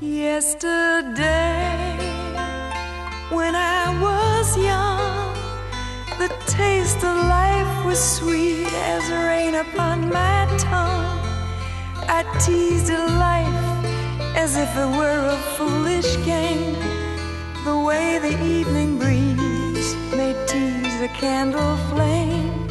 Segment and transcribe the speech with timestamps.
[0.00, 1.96] Yesterday,
[3.30, 5.32] when I was young,
[6.18, 11.20] the taste of life was sweet as rain upon my tongue.
[12.08, 13.46] I teased life
[14.36, 16.74] as if it were a foolish game.
[17.64, 22.66] The way the evening breeze may tease a candle flame.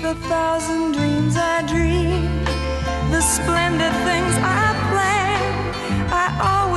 [0.00, 2.46] The thousand dreams I dreamed,
[3.12, 4.72] the splendid things I.
[4.78, 4.81] I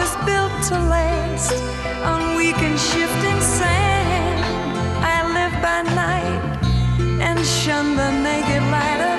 [0.05, 1.53] always built to last
[2.03, 4.45] on weak and shifting sand.
[5.03, 9.14] I lived by night and shunned the naked light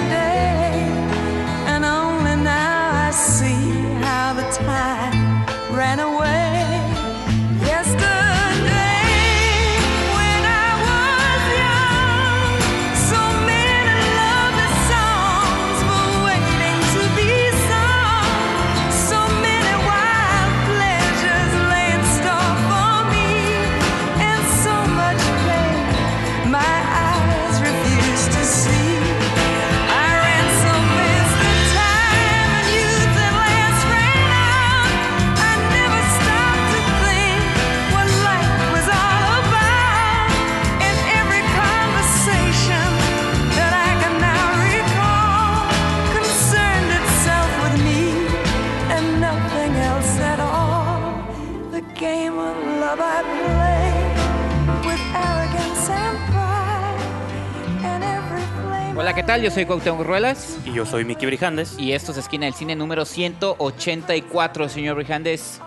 [59.17, 59.43] ¿qué tal?
[59.43, 61.77] Yo soy Cuauhtémoc Ruelas Y yo soy Miki Brijandes.
[61.79, 65.61] y esto es Esquina del Cine número 184, señor Brijandes.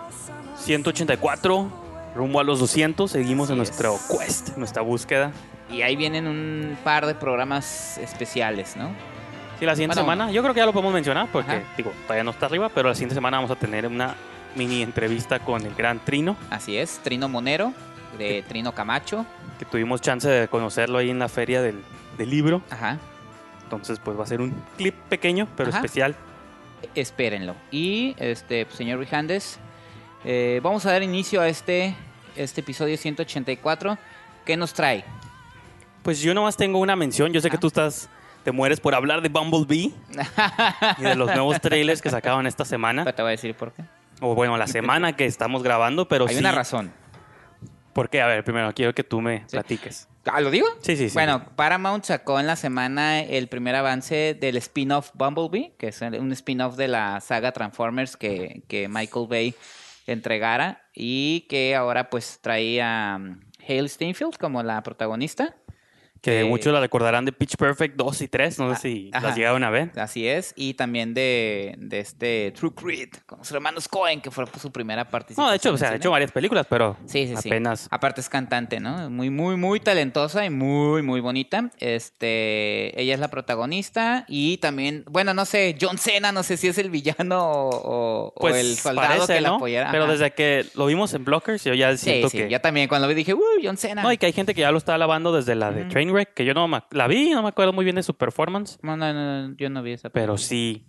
[0.56, 1.68] 184,
[2.14, 3.10] rumbo a los 200.
[3.10, 3.68] Seguimos Así en es.
[3.70, 5.32] nuestro quest, nuestra búsqueda.
[5.70, 8.90] Y ahí vienen un par de programas especiales, ¿no?
[9.58, 10.12] Sí, la siguiente Bueno.
[10.12, 11.62] semana, yo creo que ya lo podemos mencionar porque, Ajá.
[11.76, 14.14] digo, todavía no está arriba, pero la siguiente semana vamos a tener una
[14.56, 17.72] mini entrevista con el gran Trino, Así es, Trino Monero,
[18.18, 19.24] de Trino Camacho.
[19.58, 21.82] que tuvimos chance de conocerlo ahí en la feria del,
[22.18, 22.62] del libro.
[22.70, 22.98] Ajá,
[23.72, 25.78] Entonces, pues va a ser un clip pequeño, pero Ajá.
[25.78, 26.16] especial.
[26.96, 27.54] espérenlo.
[27.70, 29.60] Y, este, pues, señor Brijandes,
[30.24, 31.94] eh, vamos a dar inicio a este,
[32.34, 33.96] este episodio 184.
[34.44, 35.04] ¿Qué nos trae?
[36.02, 37.32] Pues yo nomás tengo una mención.
[37.32, 37.60] Yo sé que Ah.
[37.60, 38.08] tú estás,
[38.42, 39.92] te mueres por hablar de Bumblebee
[40.98, 43.04] y de los nuevos trailers que sacaban esta semana.
[43.04, 43.84] Te voy a decir por qué.
[44.20, 46.40] O bueno, la semana que estamos grabando, pero Hay sí.
[46.40, 46.90] una razón.
[47.92, 48.20] ¿Por qué?
[48.20, 49.44] A ver, primero quiero que tú me Sí.
[49.52, 50.08] platiques.
[50.26, 50.66] Ah, ¿Lo digo?
[50.82, 51.14] Sí, sí, sí.
[51.14, 56.32] Bueno, Paramount sacó en la semana el primer avance del spin-off Bumblebee, que es un
[56.32, 59.54] spin-off de la saga Transformers que, que Michael Bay
[60.06, 65.56] entregara y que ahora pues trae a um, Hale Steinfeld como la protagonista.
[66.20, 68.58] Que Eh, muchos la recordarán de Pitch Perfect 2 y 3.
[68.58, 69.28] No sé si ajá.
[69.28, 69.90] las llegaron a ver.
[69.96, 74.44] Así es, y también de, de este True Creed con los hermanos Cohen, que fue
[74.60, 75.46] su primera participación.
[75.46, 77.48] No, de hecho, o sea, ha hecho varias películas, pero Sí, sí, sí.
[77.48, 77.88] apenas.
[77.90, 79.08] Aparte es cantante, ¿no?
[79.10, 81.70] Muy, muy, muy talentosa y muy, muy bonita.
[81.78, 86.68] Este, ella es la protagonista y también, bueno, no sé, John Cena, no sé si
[86.68, 89.54] es el villano o, Pues el soldado parece, que la ¿no?
[89.56, 89.90] apoyara.
[89.90, 92.50] Pero desde que lo vimos en Blockers, yo ya Sí, siento sí, que.
[92.50, 94.02] yo también cuando lo vi dije, ¡uh, John Cena!
[94.02, 95.90] No, y que hay gente que ya lo está alabando desde la de Ujú.
[96.10, 98.78] Trainwreck, que yo no me- la vi, no me acuerdo muy bien de su performance,
[98.82, 100.84] No, no, no, yo no vi esa pero sí.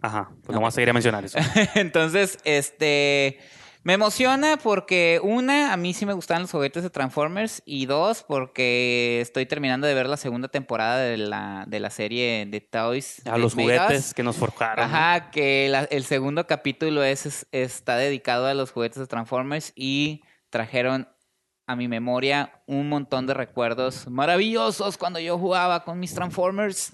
[0.00, 0.54] Ajá, pues Ok.
[0.54, 1.38] nomás seguiré mencionar eso.
[1.74, 3.38] Entonces, este.
[3.84, 7.62] Me emociona porque, una, a mí sí me gustaban los juguetes de Transformers.
[7.66, 12.46] Y dos, porque estoy terminando de ver la segunda temporada de la, de la serie
[12.46, 13.26] de Toys.
[13.26, 14.84] A los juguetes que nos forjaron.
[14.84, 19.72] Ajá, que la- el segundo capítulo es, es- está dedicado a los juguetes de Transformers
[19.74, 21.08] y trajeron
[21.66, 26.92] a mi memoria un montón de recuerdos maravillosos cuando yo jugaba con mis Transformers.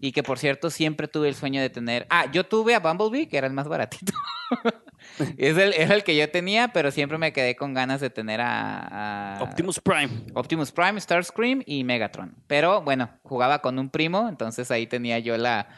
[0.00, 2.06] Y que por cierto siempre tuve el sueño de tener.
[2.10, 4.12] Ah, yo tuve a Bumblebee, que era el más baratito.
[5.38, 8.40] es el, era el que yo tenía, pero siempre me quedé con ganas de tener
[8.40, 10.10] a, a- Optimus Prime.
[10.34, 12.34] Optimus Prime, Starscream y Megatron.
[12.46, 15.68] Pero bueno, jugaba con un primo, entonces ahí tenía yo la,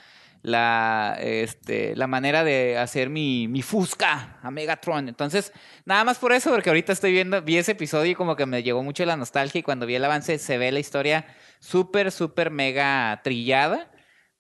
[0.46, 5.08] la, este, la manera de hacer mi, mi fusca a Megatron.
[5.08, 5.52] Entonces,
[5.84, 8.62] nada más por eso, porque ahorita estoy viendo, vi ese episodio y como que me
[8.62, 11.26] llegó mucho la nostalgia y cuando vi el avance se ve la historia
[11.59, 13.91] súper, súper mega trillada.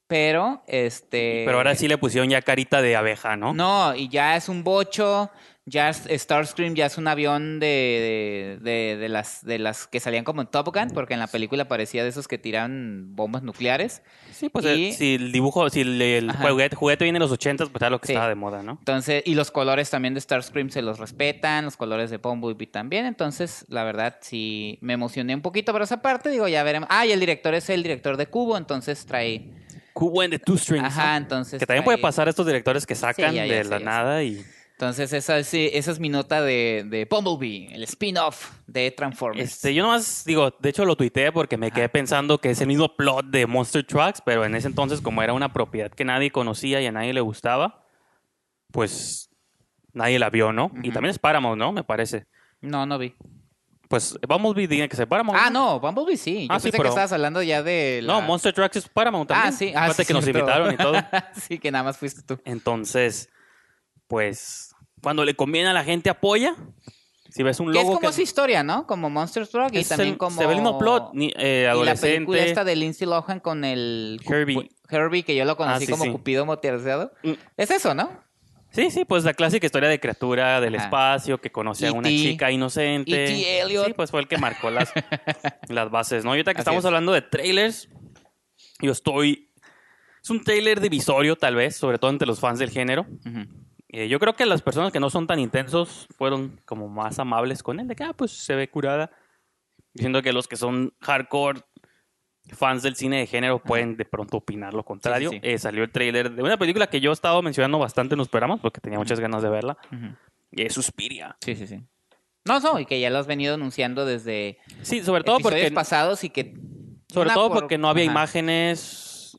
[0.06, 1.42] Pero, este...
[1.44, 3.52] Pero ahora sí le pusieron ya carita de abeja, ¿no?
[3.52, 5.32] No, y ya es un bocho,
[5.68, 10.40] ya Starscream ya es un avión de, de, de- las, de las que salían como
[10.40, 14.00] en Top Gun, porque en la película parecía de esos que tiran bombas nucleares.
[14.32, 17.32] Sí, pues Y- eh, si el dibujo, si el, el juguete, juguete viene de los
[17.32, 18.12] 80, pues era lo que Sí.
[18.12, 18.76] estaba de moda, ¿no?
[18.78, 23.04] Entonces, y los colores también de Starscream se los respetan, los colores de Bumblebee también.
[23.04, 26.30] Entonces, la verdad, sí me emocioné un poquito por esa parte.
[26.30, 26.88] Digo, ya veremos.
[26.92, 29.50] Ah, y el director es el director de Cubo, entonces trae.
[29.92, 30.84] Cubo en the Two Strings.
[30.84, 31.58] Ajá, entonces.
[31.58, 34.22] Que también puede pasar a estos directores que sacan Sí, ya, ya de la nada
[34.22, 34.44] y
[34.78, 39.52] Entonces, esa, sí, esa es mi nota de, de Bumblebee, el spin-off de Transformers.
[39.52, 42.66] Este, yo nomás digo, de hecho lo tuiteé porque me quedé pensando que es el
[42.66, 46.30] mismo plot de Monster Trucks, pero en ese entonces, como era una propiedad que nadie
[46.30, 47.86] conocía y a nadie le gustaba,
[48.70, 49.30] pues
[49.94, 50.70] nadie la vio, ¿no?
[50.82, 51.72] Y también es Paramount, ¿no?
[51.72, 52.26] Me parece.
[52.60, 53.14] No, no vi.
[53.88, 55.40] Pues Bumblebee diga que se Paramount.
[55.42, 56.48] Ah, no, Bumblebee sí.
[56.48, 58.12] Yo Ah, sí, pensé que pero- estabas hablando ya de la...
[58.12, 59.48] No, Monster Trucks es Paramount también.
[59.48, 59.72] Ah, sí.
[59.74, 60.96] Ah, sí, que nos invitaron y todo.
[61.48, 62.38] sí, que nada más fuiste tú.
[62.44, 63.30] Entonces,
[64.08, 64.65] pues,
[65.02, 66.54] cuando le conviene a la gente apoya.
[67.28, 68.86] Si ves un Que es logo como que su historia, ¿no?
[68.86, 70.38] Como Monster Truck y es también el- como...
[70.40, 72.64] se ve el mismo plot, eh, Y la película esta adolescente.
[72.64, 74.20] de Lindsay Lohan con el...
[74.24, 74.70] Herbie.
[74.88, 76.10] Herbie, que yo lo conocí Ah, sí, como sí.
[76.12, 77.12] Cupido motearseado.
[77.24, 77.32] Mm.
[77.56, 78.24] Es eso, ¿no?
[78.70, 80.84] Sí, sí, pues la clásica historia de criatura del Ajá.
[80.84, 82.16] espacio que conoce a una E.T..
[82.22, 83.60] chica inocente.
[83.60, 83.86] Elliot.
[83.86, 84.92] Sí, pues fue el que marcó las,
[85.68, 86.30] las bases, ¿no?
[86.30, 86.86] Y ahorita que Así estamos es.
[86.86, 87.88] hablando de trailers,
[88.80, 89.50] yo estoy...
[90.22, 93.02] Es un trailer divisorio, tal vez, sobre todo entre los fans del género.
[93.24, 93.44] Ujú.
[93.88, 97.62] Eh, yo creo que las personas que no son tan intensos fueron como más amables
[97.62, 99.10] con él, de que, ah, pues se ve curada.
[99.94, 101.60] Diciendo que los que son hardcore
[102.52, 105.30] fans del cine de género pueden de pronto opinar lo contrario.
[105.30, 105.40] sí.
[105.42, 108.28] Eh, salió el tráiler de una película que yo he estado mencionando bastante en los
[108.28, 109.76] programas porque tenía muchas ganas de verla.
[110.50, 111.36] Y es Suspiria.
[111.40, 111.80] Sí, sí, sí.
[112.44, 115.70] No, no, y que ya lo has venido anunciando desde Sí, sobre todo porque...
[115.72, 116.54] pasados y que...
[117.12, 118.12] Sobre todo por- porque no había Ajá.
[118.12, 118.78] imágenes,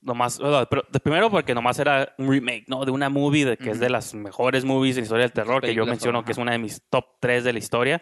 [0.01, 2.85] nomás, bueno, pero de- primero porque nomás era un remake, ¿no?
[2.85, 5.61] De una movie de, que es de las mejores movies de la historia del terror,
[5.61, 8.01] que yo menciono que es una de mis top 3 de la historia,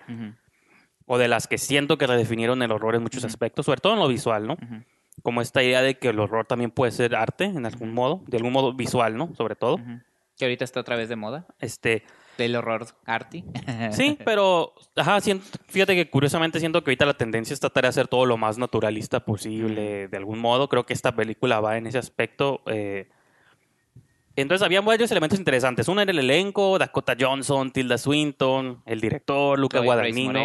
[1.05, 3.99] o de las que siento que redefinieron el horror en muchos aspectos, sobre todo en
[3.99, 4.57] lo visual, ¿no?
[5.23, 8.37] Como esta idea de que el horror también puede ser arte en algún modo, de
[8.37, 9.33] algún modo visual, ¿no?
[9.35, 9.77] Sobre todo.
[10.37, 11.45] Que ahorita está otra vez de moda.
[11.59, 12.03] Este,
[12.37, 13.43] Del horror arty.
[13.91, 17.87] sí, pero, ajá, siento- fíjate que curiosamente siento que ahorita la tendencia es tratar de
[17.89, 20.67] hacer todo lo más naturalista posible, de algún modo.
[20.69, 22.61] Creo que esta película va en ese aspecto.
[22.67, 23.07] eh.
[24.37, 25.87] Entonces había varios elementos interesantes.
[25.87, 30.41] Uno era el elenco, Dakota Johnson, Tilda Swinton, el director, Luca Chloe Guadagnino,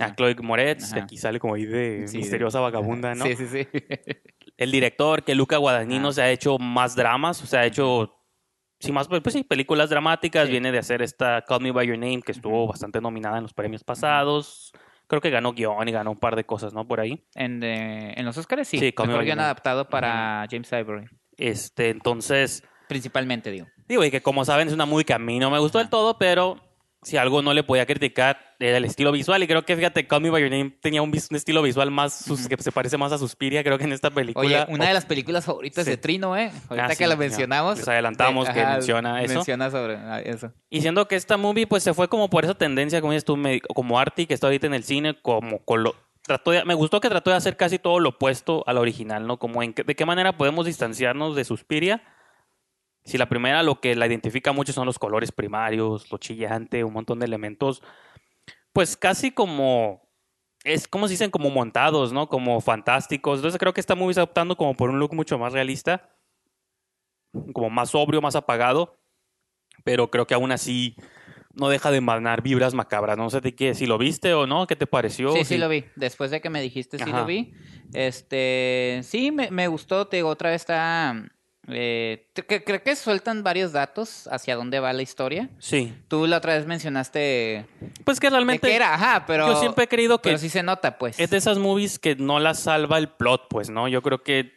[0.00, 1.04] a Chloe Moretz, que Ajá.
[1.04, 3.24] aquí sale como ahí de Sí, misteriosa vagabunda, ¿no?
[3.24, 3.68] Sí, sí, sí.
[4.56, 6.12] El director, que Luca Guadagnino Ajá.
[6.14, 8.16] se ha hecho más dramas, o sea, ha hecho,
[8.84, 10.46] sí, más, pues sí, películas dramáticas.
[10.46, 10.52] Sí.
[10.52, 13.54] Viene de hacer esta Call Me By Your Name, que estuvo bastante nominada en los
[13.54, 14.72] premios pasados.
[15.06, 16.86] Creo que ganó guion y ganó un par de cosas, ¿no?
[16.86, 17.24] Por ahí.
[17.34, 18.78] En, eh, en los Oscars sí.
[18.78, 19.44] Sí, Call Me Mejor Your Name.
[19.44, 21.06] adaptado para James Ivory.
[21.36, 23.66] Este, entonces, Principalmente, digo.
[23.88, 25.88] digo, y que como saben, es una movie que a mí no me gustó del
[25.90, 26.60] todo, pero
[27.04, 29.42] si algo no le podía criticar era el estilo visual.
[29.42, 32.24] Y creo que, fíjate, Call Me By Your Name tenía un, un estilo visual más,
[32.24, 34.44] sus- que se parece más a Suspiria, creo que en esta película.
[34.46, 35.90] Oye, una de las películas favoritas Sí.
[35.90, 36.50] de Trino, ¿eh?
[36.68, 37.16] Ahorita Ah, que sí, ya.
[37.16, 37.78] mencionamos.
[37.78, 39.34] Les adelantamos que menciona eso.
[39.34, 40.52] Menciona sobre ah, eso.
[40.70, 43.36] Y siendo que esta movie pues se fue como por esa tendencia, como dices tú,
[43.74, 47.00] como Artie, que está ahorita en el cine, como con lo- trató de- me gustó
[47.02, 49.38] que trató de hacer casi todo lo opuesto a la original, ¿no?
[49.38, 52.02] Como en de qué manera podemos distanciarnos de Suspiria.
[53.04, 56.92] Si la primera lo que la identifica mucho son los colores primarios, lo chillante, un
[56.92, 57.82] montón de elementos,
[58.72, 60.08] pues casi como,
[60.64, 62.28] es como se dicen, como montados, ¿no?
[62.28, 63.38] Como fantásticos.
[63.38, 66.10] Entonces creo que esta movie está optando como por un look mucho más realista,
[67.52, 68.98] como más sobrio, más apagado
[69.82, 70.96] pero creo que aún así
[71.52, 73.16] no deja de emanar vibras macabras.
[73.16, 75.32] No sé de qué, si lo viste o no, ¿qué te pareció?
[75.32, 75.84] Sí, sí lo vi.
[75.94, 77.20] Después de que me dijiste, sí Ajá.
[77.20, 77.52] lo vi.
[77.92, 80.06] Este, sí, me, me gustó.
[80.06, 81.28] Te digo, otra vez está...
[81.68, 85.48] eh, que- creo que sueltan varios datos hacia dónde va la historia.
[85.58, 85.94] Sí.
[86.08, 87.66] Tú la otra vez mencionaste
[88.04, 89.46] Pues que de realmente qué era, ajá, pero...
[89.48, 91.18] yo siempre he creído que Pero sí se nota, pues.
[91.18, 93.88] es de esas movies que no las salva el plot, pues, ¿no?
[93.88, 94.52] Yo creo que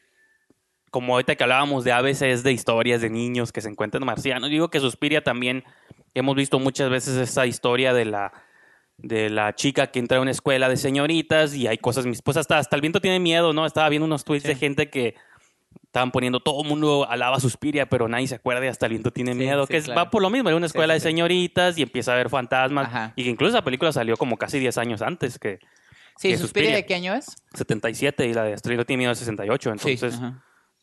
[0.91, 4.49] como ahorita que hablábamos de ABC de historias de niños que se encuentran marcianos.
[4.49, 5.63] Digo que Suspiria también
[6.13, 8.31] hemos visto muchas veces esa historia de la
[8.97, 12.35] de la chica que entra a una escuela de señoritas y hay cosas, mis- pues
[12.35, 13.65] hasta, hasta el viento tiene miedo, ¿no?
[13.67, 14.47] Estaba viendo unos tweets Sí.
[14.49, 15.13] de gente que
[15.97, 19.11] estaban poniendo, todo el mundo alaba Suspiria, pero nadie se acuerda y hasta el viento
[19.11, 20.01] tiene Sí, miedo, sí, que es- claro.
[20.01, 22.87] va por lo mismo, era una escuela sí, de señoritas y empieza a haber fantasmas
[22.87, 23.13] Ajá.
[23.15, 25.59] y que incluso esa película salió como casi 10 años antes que
[26.17, 26.73] Sí, que Suspiria.
[26.75, 27.35] ¿de qué año es?
[27.53, 30.19] 77 y la de Estrella tiene miedo de 68, entonces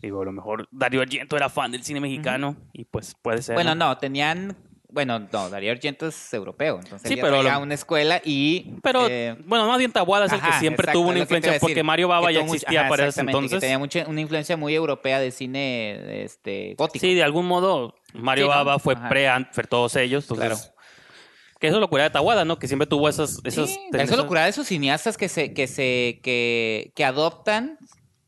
[0.00, 3.54] digo, a lo mejor Darío Argento era fan del cine mexicano y pues puede ser.
[3.54, 4.56] Bueno, no, tenían...
[4.94, 8.74] Bueno, no, Darío Argento es europeo, entonces Sí, pero lo- una escuela y...
[8.82, 11.22] Pero, eh, bueno, más bien Tabuada es el que Ajá, siempre exacto, tuvo una lo
[11.22, 13.60] influencia, a decir, porque Mario Baba ya existía ajá, para ese exactamente, Que entonces.
[13.60, 17.04] tenía mucha, una influencia muy europea de cine este, gótico.
[17.04, 18.54] Sí, de algún modo, Mario Sí, ¿no?
[18.56, 19.08] Baba fue Ajá.
[19.08, 20.24] pre-Antfer, todos ellos.
[20.30, 20.74] Entonces, Claro.
[21.60, 22.58] Que eso es locura de Tabuada, ¿no?
[22.58, 23.40] Que siempre tuvo esas.
[23.44, 27.04] esas Sí, eso es esas- locura de esos cineastas que se, que se, que, que
[27.04, 27.78] adoptan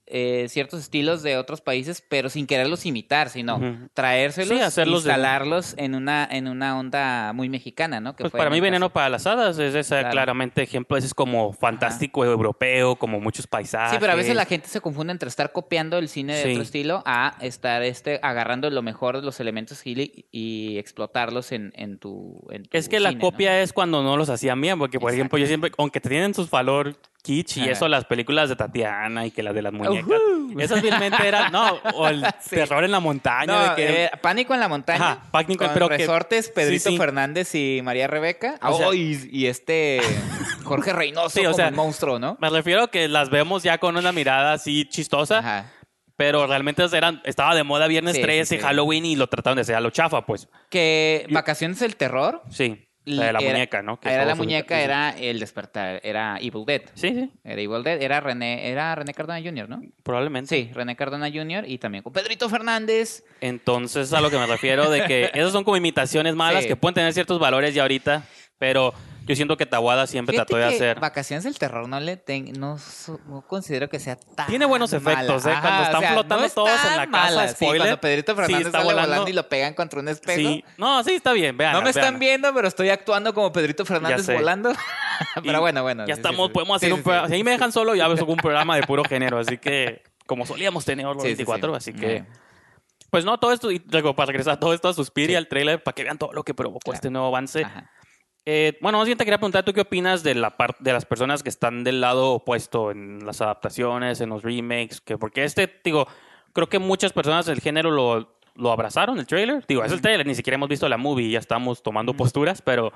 [0.07, 5.11] eh, ciertos estilos de otros países, pero sin quererlos imitar, sino traérselos Sí, hacerlos de-
[5.11, 8.15] instalarlos en una en una onda muy mexicana, ¿no?
[8.15, 10.11] Que Pues fue para mí Veneno caso- para las Hadas es esa Claro.
[10.13, 13.93] claramente ejemplo, ese es como fantástico europeo, como muchos paisajes.
[13.93, 16.51] Sí, pero a veces la gente se confunde entre estar copiando el cine de Sí.
[16.51, 21.73] otro estilo a estar este agarrando lo mejor de los elementos y, y explotarlos en,
[21.77, 25.01] en tu en tu Es que la copia es cuando no los hacían bien, porque
[25.01, 26.97] por ejemplo yo siempre, aunque te tienen sus valor
[27.27, 30.59] kitsch y eso, las películas de Tatiana y que las de las muñecas, Ujú.
[30.61, 32.51] esas realmente eran, no, o el Sí.
[32.57, 34.05] terror en la montaña, No, de que...
[34.05, 35.13] eh, Pánico en la montaña.
[35.13, 36.99] Ajá, Pánico, con pero que- Resortes, Pedrito sí, sí.
[36.99, 38.59] Fernández y María Rebeca.
[38.63, 40.01] O sea- Oh, y, y este
[40.65, 42.37] Jorge Reynoso o como sea, el monstruo, ¿no?
[42.41, 45.73] Me refiero a que las vemos ya con una mirada así chistosa, Ajá.
[46.17, 48.63] pero realmente eran, estaba de moda Viernes Sí, 13, sí, sí.
[48.63, 50.49] Halloween y lo trataron de hacer a lo chafa, pues.
[50.71, 52.43] Que Vacaciones del Terror.
[52.51, 53.99] Sí, la de la era- muñeca, ¿no?
[54.01, 56.83] Que Era la muñeca, era el despertar, era Evil Dead.
[56.95, 59.81] Sí, sí, Era Evil Dead, era René, era René Cardona Jr., ¿no?
[60.03, 60.49] probablemente.
[60.55, 61.65] Sí, René Cardona Jr.
[61.69, 63.25] y también con Pedrito Fernández.
[63.41, 66.69] Entonces, a lo que me refiero de que esas son como imitaciones malas Sí.
[66.69, 68.25] que pueden tener ciertos valores ya ahorita,
[68.59, 68.93] pero
[69.27, 71.01] yo siento que Tawada siempre Fíjate trató de que hacer.
[71.01, 74.93] Vacaciones del Terror no le ten- no, su- no considero que sea tan Tiene buenos
[74.93, 75.57] efectos, mala.
[75.57, 75.61] ¿eh?
[75.61, 77.49] Cuando están flotando es todos en la casa, mala.
[77.49, 79.09] Sí, spoiler, cuando Pedrito sí, Fernández está sale volando.
[79.11, 80.39] volando y lo pegan contra un espejo.
[80.39, 81.73] Sí, no, sí, está bien, vean.
[81.73, 84.73] No me están viendo, pero estoy actuando como Pedrito Fernández volando.
[85.43, 86.07] pero bueno, bueno.
[86.07, 86.53] Ya sí, estamos, sí, sí.
[86.55, 87.03] podemos Sí, hacer sí, un sí.
[87.05, 87.29] programa.
[87.29, 90.45] Si ahí me dejan solo, ya ves un programa de puro género, así que como
[90.47, 91.37] solíamos tener los Sí, sí, sí.
[91.45, 92.25] 24, así que.
[93.11, 95.37] Pues no, todo esto, y luego para regresar todo esto a Suspiria, Sí.
[95.37, 97.65] al trailer, para que vean todo lo que provocó este nuevo avance.
[97.65, 97.91] ajá.
[98.49, 101.05] Eh, bueno, más bien te quería preguntar, ¿tú qué opinas de la parte de las
[101.05, 105.01] personas que están del lado opuesto en las adaptaciones, en los remakes?
[105.01, 106.07] Que, porque este, digo,
[106.53, 109.65] creo que muchas personas del género lo, lo abrazaron, el trailer.
[109.67, 112.63] Digo, es el trailer, ni siquiera hemos visto la movie y ya estamos tomando posturas,
[112.63, 112.93] pero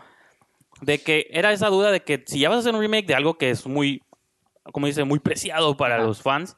[0.83, 3.15] de que era esa duda de que si ya vas a hacer un remake de
[3.17, 4.05] algo que es muy,
[4.73, 6.05] como dice, muy preciado para Ajá.
[6.05, 6.57] los fans,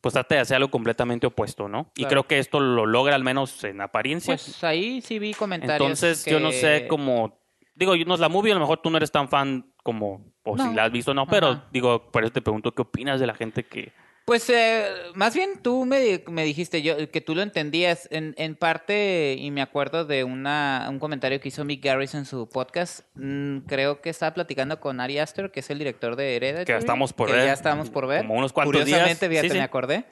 [0.00, 1.90] pues trata de hacer algo completamente opuesto, ¿no?
[1.94, 2.08] Y Claro.
[2.08, 4.34] creo que esto lo logra al menos en apariencia.
[4.34, 5.78] Pues ahí sí vi comentarios.
[5.78, 7.38] Entonces, yo no sé cómo.
[7.74, 10.32] Digo, yo no es la movie, a lo mejor tú no eres tan fan como.
[10.42, 11.68] O si la has visto o no, pero Ajá.
[11.72, 13.92] digo, por eso te pregunto, ¿qué opinas de la gente que.
[14.26, 14.84] Pues eh,
[15.14, 19.50] más bien tú me, me dijiste yo que tú lo entendías en, en parte y
[19.50, 23.00] me acuerdo de una, un comentario que hizo Mick Garris en su podcast.
[23.14, 26.64] Mm, creo que estaba platicando con Ari Aster, que es el director de Hereditary.
[26.64, 27.46] Que estamos por que ver.
[27.46, 28.22] ya estábamos por ver.
[28.26, 29.00] Como unos cuantos días.
[29.00, 29.56] Curiosamente, Sí, sí.
[29.56, 30.04] me acordé.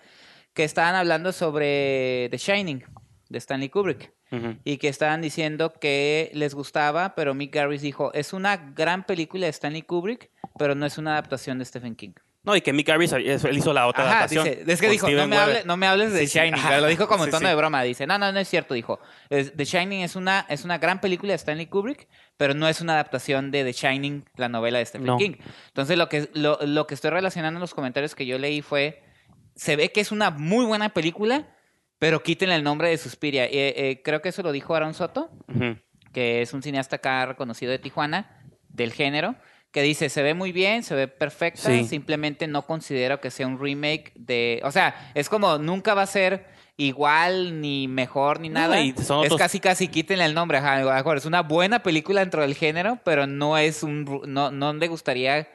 [0.53, 2.83] Que estaban hablando sobre The Shining
[3.29, 4.13] de Stanley Kubrick.
[4.65, 9.47] Y que estaban diciendo que les gustaba, pero Mick Garris dijo, es una gran película
[9.47, 12.13] de Stanley Kubrick, pero no es una adaptación de Stephen King.
[12.45, 14.45] No, y que Mick Garris él hizo la otra Ajá, adaptación.
[14.45, 15.57] dice, es que dijo, no me, Weber.
[15.57, 16.81] hable- no me hables de Sí, sí, Shining, ajá.
[16.81, 19.01] lo dijo como en Sí, tono de broma, dice, no, no, no es cierto, dijo,
[19.29, 22.09] The Shining es una, es una gran película de Stanley Kubrick,
[22.39, 25.19] pero no es una adaptación de The Shining, la novela de Stephen No.
[25.19, 25.35] King.
[25.67, 29.03] Entonces lo que, lo, lo que estoy relacionando en los comentarios que yo leí fue,
[29.55, 31.55] se ve que es una muy buena película,
[31.99, 33.45] pero quiten el nombre de Suspiria.
[33.47, 35.31] Eh, eh, creo que eso lo dijo Aaron Soto,
[36.13, 39.35] que es un cineasta acá reconocido de Tijuana, del género,
[39.73, 41.85] que dice, se ve muy bien, se ve perfecta, Sí.
[41.85, 44.61] simplemente no considero que sea un remake de...
[44.65, 46.47] O sea, es como nunca va a ser
[46.79, 48.77] igual, ni mejor, ni No, nada.
[49.03, 50.59] son Es otros- casi, casi quítenle el nombre.
[50.59, 50.81] Ajá,
[51.17, 54.05] es una buena película dentro del género, pero no es un...
[54.27, 55.49] No, no le gustaría...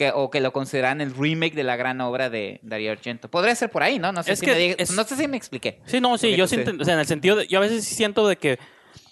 [0.00, 3.28] Que, o que lo consideran el remake de la gran obra de Darío Argento.
[3.30, 4.12] Podría ser por ahí, ¿no?
[4.12, 5.78] No sé, Es si, que me es- no sé si me expliqué.
[5.84, 8.26] Sí, no, sí, yo sí, o sea, en el sentido de, yo a veces siento
[8.26, 8.58] de que,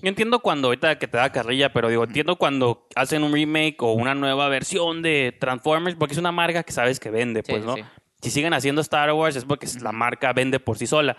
[0.00, 3.76] yo entiendo cuando, ahorita que te da carrilla, pero digo, entiendo cuando hacen un remake
[3.82, 7.52] o una nueva versión de Transformers, porque es una marca que sabes que vende, Sí,
[7.52, 7.74] pues, sí, ¿no?
[7.74, 7.82] sí.
[8.20, 11.16] Si siguen haciendo Star Wars es porque la marca vende por sí sola,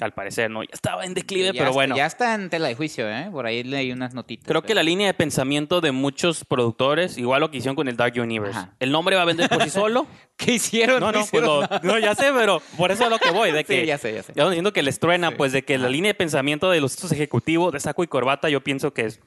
[0.00, 0.62] al parecer, ¿no?
[0.62, 1.96] Ya estaba en declive, pero está- bueno.
[1.96, 3.28] Ya está en tela de juicio, ¿eh?
[3.30, 4.46] Por ahí leí unas notitas.
[4.48, 7.96] Creo que la línea de pensamiento de muchos productores, igual lo que hicieron con el
[7.98, 8.58] Dark Universe.
[8.58, 8.74] Ajá.
[8.80, 10.06] El nombre va a vender por sí solo.
[10.38, 11.00] ¿Qué hicieron?
[11.00, 11.80] No, no, pues hicieron lo- nada.
[11.84, 14.14] no, ya sé, pero por eso es lo que voy, de que Sí, ya sé,
[14.14, 14.32] ya sé.
[14.34, 15.34] Ya diciendo que les truena, Sí.
[15.36, 18.48] pues de que la línea de pensamiento de los estos ejecutivos de saco y corbata,
[18.48, 19.20] yo pienso que es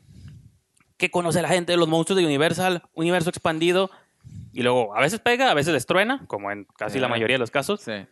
[0.98, 3.91] que conoce la gente de los monstruos de Universal, universo expandido,
[4.53, 7.39] y luego a veces pega, a veces les truena, como en casi la mayoría de
[7.39, 7.81] los casos.
[7.81, 8.05] Sí.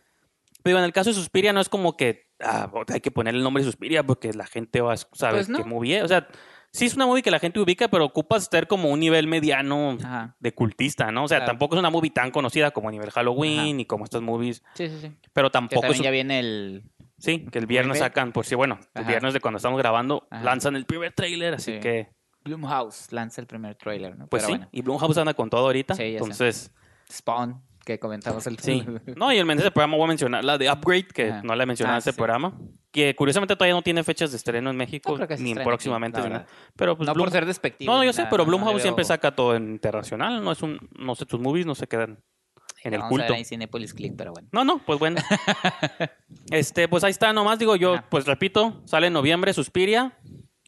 [0.62, 3.44] Pero en el caso de Suspiria no es como que ah, hay que ponerle el
[3.44, 5.58] nombre de Suspiria porque la gente va a saber Pues no.
[5.58, 6.04] que movie es.
[6.04, 6.28] O sea,
[6.72, 9.96] sí es una movie que la gente ubica, pero ocupas estar como un nivel mediano
[10.04, 10.36] Ajá.
[10.38, 11.24] de cultista, ¿no?
[11.24, 11.50] O sea, Claro.
[11.52, 13.68] tampoco es una movie tan conocida como a nivel Halloween Ajá.
[13.80, 15.12] y como estas movies, Sí, sí, sí.
[15.32, 16.82] pero Que tampoco es también un- ya viene el...
[17.18, 19.08] Sí, que el viernes sacan, por si, bueno, el Ajá.
[19.10, 20.42] viernes de cuando estamos grabando, Ajá.
[20.44, 21.80] lanzan el primer tráiler, así Sí.
[21.80, 22.08] que,
[22.44, 24.26] Blumhouse lanza el primer trailer, ¿no?
[24.26, 24.58] pues Pero sí.
[24.58, 24.68] bueno.
[24.72, 26.12] Y Blumhouse anda con todo ahorita, Sí, sé.
[26.14, 26.72] entonces,
[27.10, 28.58] Spawn, que comentamos el...
[28.58, 28.84] sí.
[29.16, 31.42] No, y el del programa voy a mencionar la de Upgrade, que Ajá.
[31.42, 32.16] no la he mencionado Ah, en este sí.
[32.16, 32.56] programa,
[32.90, 36.20] que curiosamente todavía no tiene fechas de estreno en México, No ni próximamente.
[36.20, 36.30] aquí,
[36.76, 37.92] pero pues no Blum- por ser despectivo.
[37.92, 41.14] No, yo sé, pero Blumhouse veo- siempre saca todo en internacional, no es un, no
[41.14, 42.18] sé, tus movies no se quedan.
[42.84, 43.24] en el Vamos a culto.
[43.28, 44.48] ver ahí Cinépolis Click, pero bueno.
[44.50, 45.20] No, no, pues bueno.
[46.50, 48.06] este, pues ahí está, nomás digo yo, Ajá.
[48.10, 50.18] pues repito, sale en noviembre Suspiria.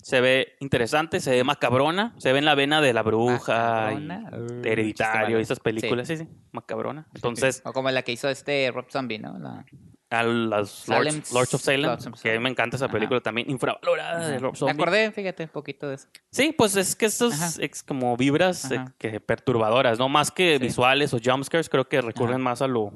[0.05, 4.07] Se ve interesante, se ve macabrona, se ve en la vena de la bruja, y
[4.07, 7.07] de chiste hereditario y esas películas, sí, sí, macabrona.
[7.15, 9.39] Entonces, O como la que hizo este Rob Zombie, ¿no?
[9.39, 9.65] La-
[10.11, 12.93] a las Lords, Lords of Salem, Lords of que a mí me encanta esa Ajá.
[12.93, 14.83] película también, infravalorada de Rob Me Zombie.
[14.83, 16.09] acordé, fíjate, un poquito de eso.
[16.31, 17.51] Sí, pues es que estos Ajá.
[17.65, 18.95] es como vibras eh, Ajá.
[18.99, 20.11] que perturbadoras, ¿no?
[20.11, 20.63] Más que Sí.
[20.67, 22.45] visuales o jumpscares, creo que recurren Ajá.
[22.45, 22.93] más a lo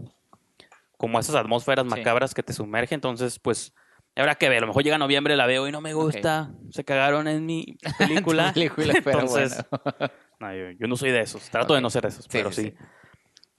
[0.99, 1.91] como a esas atmósferas Sí.
[1.91, 3.73] macabras que te sumergen, entonces pues
[4.21, 6.85] habrá que ver, a lo mejor llega noviembre, la veo y no me gusta, se
[6.85, 8.53] cagaron en mi película.
[8.55, 10.13] Entonces, bueno.
[10.41, 12.53] no, yo, yo no soy de esos, trato de no ser de esos, Sí, pero
[12.53, 12.75] sí.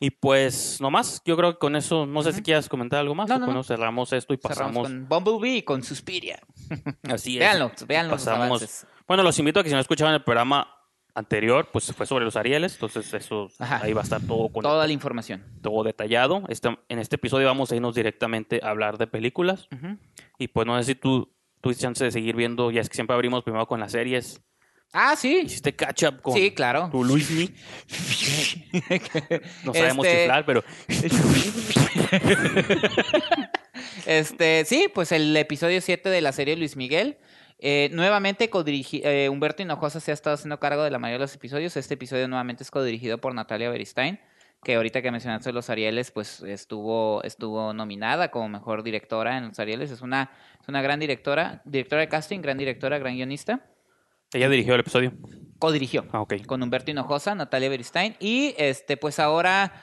[0.02, 3.28] Y pues nomás, yo creo que con eso, no sé si quieras comentar algo más,
[3.28, 3.62] No, o no, con no.
[3.62, 4.88] eso cerramos esto y Cerramos pasamos.
[4.88, 6.40] con Bumblebee y con Suspiria.
[7.10, 7.40] Así es.
[7.40, 8.86] Véanlo, véanlo Pasamos-.
[9.06, 10.74] Bueno, los invito a que si no escuchaban el programa
[11.20, 13.82] anterior, pues fue sobre los Arieles, entonces eso Ajá.
[13.84, 15.44] ahí va a estar todo con Toda la información.
[15.62, 16.44] todo detallado.
[16.50, 19.98] Este, en este episodio vamos a irnos directamente a hablar de películas Ujú.
[20.38, 23.14] y pues no sé si tú tuviste chance de seguir viendo, ya es que siempre
[23.14, 24.42] abrimos primero con las series.
[24.92, 25.42] Ah, sí.
[25.46, 26.90] Hiciste catch up con Sí, claro.
[26.92, 27.52] tu Luismi.
[29.64, 30.64] No sabemos Este, chiflar, pero
[34.06, 37.18] Este, sí, pues el episodio 7 de la serie Luis Miguel.
[37.60, 41.36] Eh, nuevamente, eh, Humberto Hinojosa se ha estado haciendo cargo de la mayoría de los
[41.36, 41.76] episodios.
[41.78, 44.20] Este episodio nuevamente es codirigido por Natalia Beristain,
[44.64, 49.60] que ahorita que mencionaste los Arieles, pues estuvo, estuvo nominada como mejor directora en los
[49.60, 49.92] Arieles.
[49.92, 53.66] Es una, es una gran directora, directora de casting, gran directora, gran guionista.
[54.34, 55.12] ella dirigió el episodio.
[55.60, 56.46] Codirigió Ah, ok.
[56.46, 58.16] con Humberto Hinojosa, Natalia Beristain.
[58.22, 59.74] Y este, pues ahora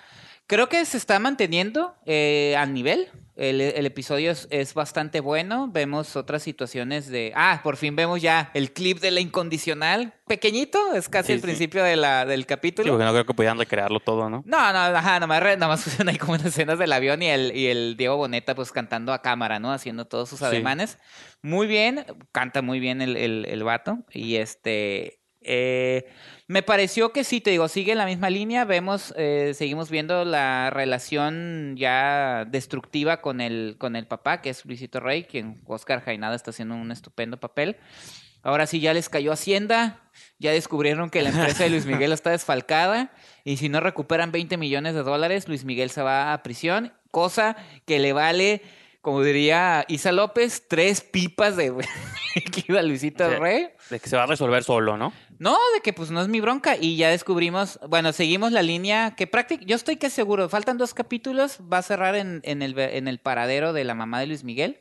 [0.46, 3.08] creo que se está manteniendo eh, al nivel.
[3.36, 5.68] El, el episodio es, es bastante bueno.
[5.70, 7.34] Vemos otras situaciones de.
[7.36, 10.14] Ah, por fin vemos ya el clip de la incondicional.
[10.26, 11.42] Pequeñito, es casi Sí, el sí.
[11.42, 12.92] principio de la, del Sí, capítulo.
[12.92, 14.42] porque no creo que pudieran recrearlo todo, ¿no?
[14.46, 17.66] No, no, ajá, nomás, nomás pusieron ahí como unas escenas del avión y el, y
[17.66, 19.70] el Diego Boneta pues cantando a cámara, ¿no?
[19.70, 20.96] Haciendo todos sus ademanes.
[21.42, 23.98] Muy bien, canta muy bien el, el, el vato.
[24.12, 26.06] Y este, eh,
[26.48, 28.64] me pareció que sí, te digo, sigue la misma línea.
[28.64, 34.64] Vemos, eh, seguimos viendo la relación ya destructiva con el, con el papá, que es
[34.64, 37.76] Luisito Rey, quien Oscar Jainada está haciendo un estupendo papel.
[38.42, 39.98] Ahora sí ya les cayó Hacienda,
[40.38, 43.10] ya descubrieron que la empresa de Luis Miguel está desfalcada
[43.42, 47.56] y si no recuperan 20 millones de dólares, Luis Miguel se va a prisión, cosa
[47.86, 48.62] que le vale,
[49.06, 51.72] como diría Isa López, tres pipas de
[52.66, 53.38] que a Luisito.
[53.38, 53.68] Rey.
[53.88, 55.12] De que se va a resolver solo, ¿no?
[55.38, 59.14] No, de que pues no es mi bronca y ya descubrimos, bueno, seguimos la línea
[59.14, 62.76] que prácticamente, yo estoy que seguro, faltan dos capítulos, va a cerrar en, en, el,
[62.76, 64.80] en el paradero de la mamá de Luis Miguel,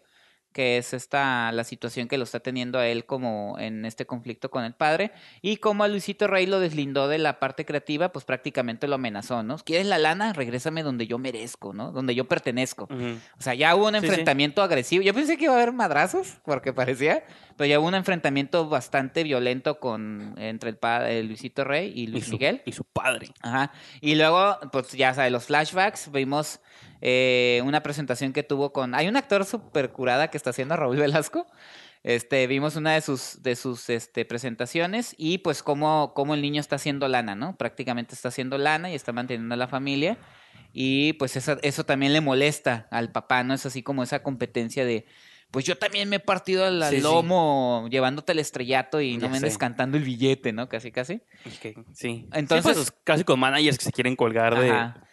[0.56, 4.50] que es esta la situación que lo está teniendo a él como en este conflicto
[4.50, 8.24] con el padre y como a Luisito Rey lo deslindó de la parte creativa, pues
[8.24, 9.58] prácticamente lo amenazó, ¿no?
[9.58, 10.32] ¿Quieres la lana?
[10.32, 11.92] Regrésame donde yo merezco, ¿no?
[11.92, 12.88] Donde yo pertenezco.
[13.38, 14.06] O sea, ya hubo un Sí, sí.
[14.08, 15.04] enfrentamiento agresivo.
[15.04, 17.26] Yo pensé que iba a haber madrazos, porque parecía,
[17.58, 22.08] pero ya hubo un enfrentamiento bastante violento con entre el padre Luisito Rey y Y
[22.08, 22.62] Luis su, Miguel.
[22.66, 23.30] y su padre.
[23.42, 23.72] Ajá.
[24.02, 26.60] Y luego, pues ya sabes, los flashbacks, vimos
[27.02, 28.96] eh, una presentación que tuvo con.
[28.96, 31.48] Hay un actor súper curada que está haciendo Raúl Velasco.
[32.04, 36.62] Este, vimos una de sus, de sus este, presentaciones y pues cómo, cómo el niño
[36.62, 37.58] está haciendo lana, ¿no?
[37.58, 40.18] Prácticamente está haciendo lana y está manteniendo a la familia.
[40.72, 43.54] Y pues eso, eso también le molesta al papá, ¿no?
[43.54, 45.06] Es así como esa competencia de,
[45.56, 47.02] pues yo también me he partido el Sí, sí.
[47.02, 50.68] lomo llevándote al estrellato y no Ya me andes cantando el billete, ¿no?
[50.68, 51.22] Casi, casi.
[51.94, 52.28] Sí.
[52.34, 54.68] Entonces- Sí, pues, casi con managers que se quieren colgar de.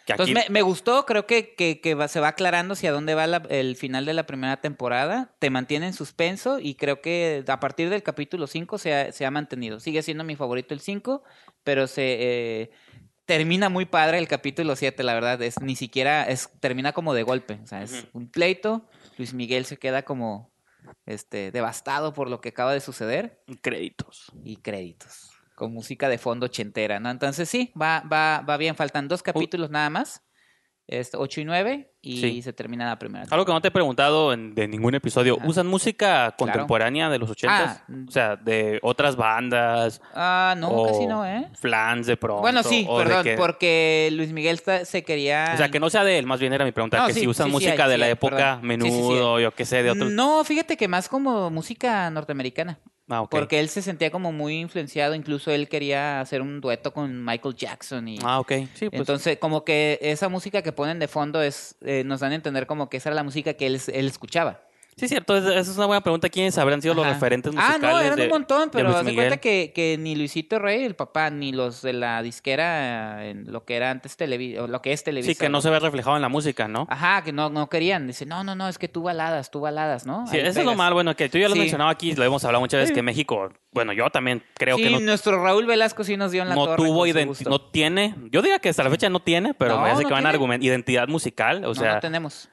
[0.05, 2.91] Que Entonces aquí, me, me gustó, creo que, que, que va- se va aclarando hacia
[2.91, 5.33] dónde va la- el final de la primera temporada.
[5.39, 9.25] Te mantiene en suspenso y creo que a partir del capítulo 5 se ha, se
[9.25, 9.79] ha mantenido.
[9.79, 11.23] Sigue siendo mi favorito el 5,
[11.63, 12.71] pero se eh,
[13.25, 15.41] termina muy padre el capítulo 7, la verdad.
[15.41, 17.59] Es ni siquiera, es, termina como de golpe.
[17.63, 18.85] O sea, es un pleito.
[19.17, 20.51] Luis Miguel se queda como
[21.05, 24.31] este devastado por lo que acaba de suceder créditos.
[24.43, 25.31] y créditos.
[25.55, 27.09] Con música de fondo ochentera, ¿no?
[27.09, 28.75] Entonces sí, va, va, va bien.
[28.75, 30.23] Faltan dos capítulos nada más.
[30.85, 32.41] Este, 8 y 9 y Sí.
[32.41, 33.25] se termina la primera.
[33.29, 35.37] Algo que no te he preguntado en, de ningún episodio.
[35.39, 35.47] Ajá.
[35.47, 37.81] ¿Usan música contemporánea de los ochentas?
[37.81, 38.07] Ah, mm.
[38.09, 40.01] o sea, de otras bandas.
[40.13, 41.47] Ah, no, o casi no, ¿eh?
[41.53, 42.41] Flans de pronto.
[42.41, 45.51] Bueno, sí, perdón, que- porque Luis Miguel se quería...
[45.53, 46.97] O sea, que no sea de él, más bien era mi pregunta.
[46.99, 48.67] No, que sí, si usan sí, música hay, de la época, perdón.
[48.67, 50.11] Menudo, yo qué sé, de otros.
[50.11, 52.77] No, fíjate que más como música norteamericana.
[53.21, 53.29] Ah.
[53.29, 55.15] Porque él se sentía como muy influenciado.
[55.15, 58.17] Incluso él quería hacer un dueto con Michael Jackson y...
[58.23, 58.51] Ah, ok.
[58.73, 58.93] Sí, pues.
[58.93, 62.67] Entonces, como que esa música que ponen de fondo es, eh, nos dan a entender
[62.67, 64.61] como que esa era la música que él, él escuchaba.
[64.95, 66.29] Sí, cierto, es- esa es una buena pregunta.
[66.29, 69.15] ¿Quiénes habrán sido los referentes Ah, musicales no, eran de, un montón, pero haz de
[69.15, 73.65] cuenta que, que ni Luisito Rey, el papá, ni los de la disquera, en lo
[73.65, 75.31] que era antes Televisa, lo que es Televisa.
[75.33, 76.87] Sí, que no se ve reflejado en la música, ¿no?
[76.89, 78.07] Ajá, que no, no querían.
[78.07, 80.27] Dice, no, no, no, es que tú baladas, tú baladas, ¿no?
[80.27, 81.59] Sí, Ahí eso es lo malo, bueno, que tú ya lo Sí.
[81.61, 82.95] mencionado aquí, lo hemos hablado muchas veces, Sí.
[82.95, 86.43] que México, bueno, yo también creo sí, que no, nuestro Raúl Velasco sí nos dio
[86.43, 87.05] en la no torre tuvo
[87.49, 90.13] no tiene, yo diría que hasta la fecha no tiene, pero No, me parece que
[90.13, 92.49] van a argumentar identidad musical, o sea, no tenemos.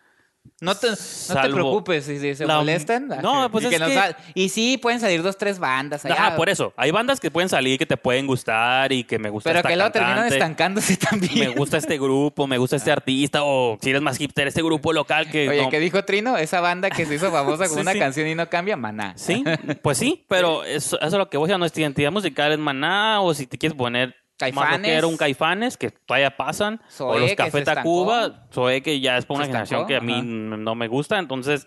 [0.63, 3.09] No te, no te preocupes si, se la- molestan.
[3.23, 6.15] No, pues y es que- Y sí, pueden salir dos, tres bandas allá.
[6.15, 6.75] Ajá, por eso.
[6.77, 9.69] Hay bandas que pueden salir que te pueden gustar y que me gusta Pero esta
[9.71, 11.39] que luego terminan estancándose también.
[11.39, 14.93] Me gusta este grupo, me gusta este artista, o si eres más hipster, este grupo
[14.93, 15.49] local que.
[15.49, 16.37] Oye, no- ¿qué dijo Trino?
[16.37, 17.99] Esa banda que se hizo famosa con Sí, una sí.
[17.99, 19.15] canción y no cambia, maná.
[19.17, 19.43] Sí,
[19.83, 22.59] pues sí, pero eso, eso es lo que voy a decir, nuestra identidad musical es
[22.59, 24.79] Maná, o si te quieres poner más Caifanes.
[24.91, 27.63] rockero, un Caifanes, que todavía pasan, o Zoé, los que Café.
[27.63, 30.23] Tacuba, Zoé, que ya es por una generación estancó, que a mí ajá.
[30.25, 31.67] no me gusta, entonces.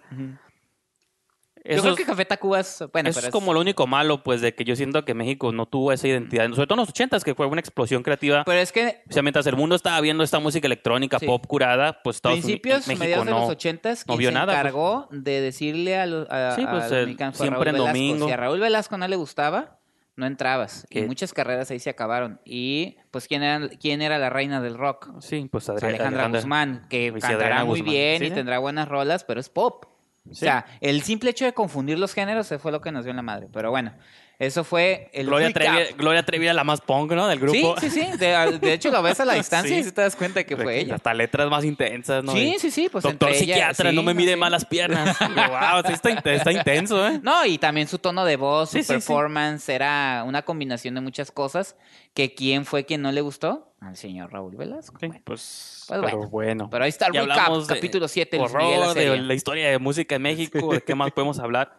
[1.65, 2.83] Yo creo que Café Tacuba es...
[2.91, 5.53] Bueno, Eso pero es como lo único malo, pues, de que yo siento que México
[5.53, 8.43] no tuvo esa identidad, sobre todo en los ochentas, que fue una explosión creativa.
[8.45, 11.25] Pero es que O sea, mientras el mundo estaba viendo esta música electrónica, Sí.
[11.25, 13.39] pop curada, pues Estados Unidos, principios, mediados de no.
[13.39, 14.57] los ochentas, no quien vio se nada, pues.
[14.57, 17.87] encargó de decirle a los a, Sí, pues, a los el siempre Raúl en Velasco,
[17.87, 18.25] domingo.
[18.25, 19.79] Si a Raúl Velasco no le gustaba,
[20.15, 20.85] no entrabas.
[20.89, 22.39] Y muchas carreras ahí se acabaron.
[22.45, 25.09] Y, pues, ¿quién era, quién era la reina del rock?
[25.19, 27.93] Sí, pues Pues, Alejandra, Guzmán, que cantará muy Guzmán.
[27.93, 29.85] bien Sí, y tendrá buenas rolas, pero es pop.
[30.29, 30.41] O Sí.
[30.45, 33.21] sea, el simple hecho de confundir los géneros fue lo que nos dio en la
[33.23, 33.47] madre.
[33.51, 33.93] Pero bueno,
[34.39, 35.51] eso fue el Gloria.
[35.51, 37.27] Trevi, Gloria Trevi era la más punk, ¿no?
[37.27, 37.75] Del Sí, grupo.
[37.81, 38.07] sí, sí.
[38.17, 39.81] De, de hecho, lo ves a la distancia Sí.
[39.81, 40.95] y sí te das cuenta que fue ella.
[40.95, 42.31] Hasta letras más intensas, ¿no?
[42.31, 42.87] Sí, sí, sí.
[42.89, 44.39] Pues Doctor entre psiquiatra, sí, no me mide sí.
[44.39, 45.17] mal las piernas.
[45.19, 47.19] wow, sí está, está intenso, ¿eh?
[47.21, 48.93] No, y también su tono de voz, su Sí, sí, sí.
[48.93, 51.75] performance, era una combinación de muchas cosas.
[52.13, 53.72] Que quién fue quien no le gustó?
[53.83, 54.97] Al señor Raúl Velasco.
[54.99, 56.29] Sí, Bueno, pues, Pues pero bueno.
[56.29, 56.69] bueno.
[56.69, 59.69] Pero ahí está el recap, de capítulo 7, Luis Miguel, la horror, de la historia
[59.71, 61.77] de música en México, de qué más podemos hablar.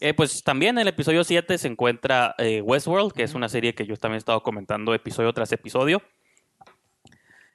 [0.00, 3.74] Eh, pues también en el episodio 7 se encuentra eh, Westworld, que es una serie
[3.74, 6.02] que yo también he estado comentando episodio tras episodio.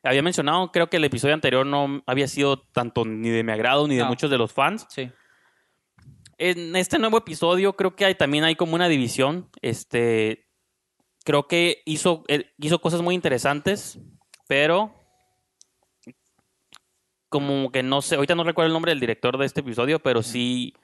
[0.04, 3.88] Había mencionado, creo que el episodio anterior no había sido tanto ni de mi agrado
[3.88, 4.10] ni de No.
[4.10, 4.86] muchos de los fans.
[4.90, 5.10] Sí.
[6.38, 9.50] En este nuevo episodio creo que hay, también hay como una división.
[9.62, 10.43] Este,
[11.24, 14.00] creo que hizo, eh, hizo cosas muy interesantes,
[14.48, 14.94] pero
[17.30, 20.22] como que no sé, ahorita no recuerdo el nombre del director de este episodio, pero
[20.22, 20.76] sí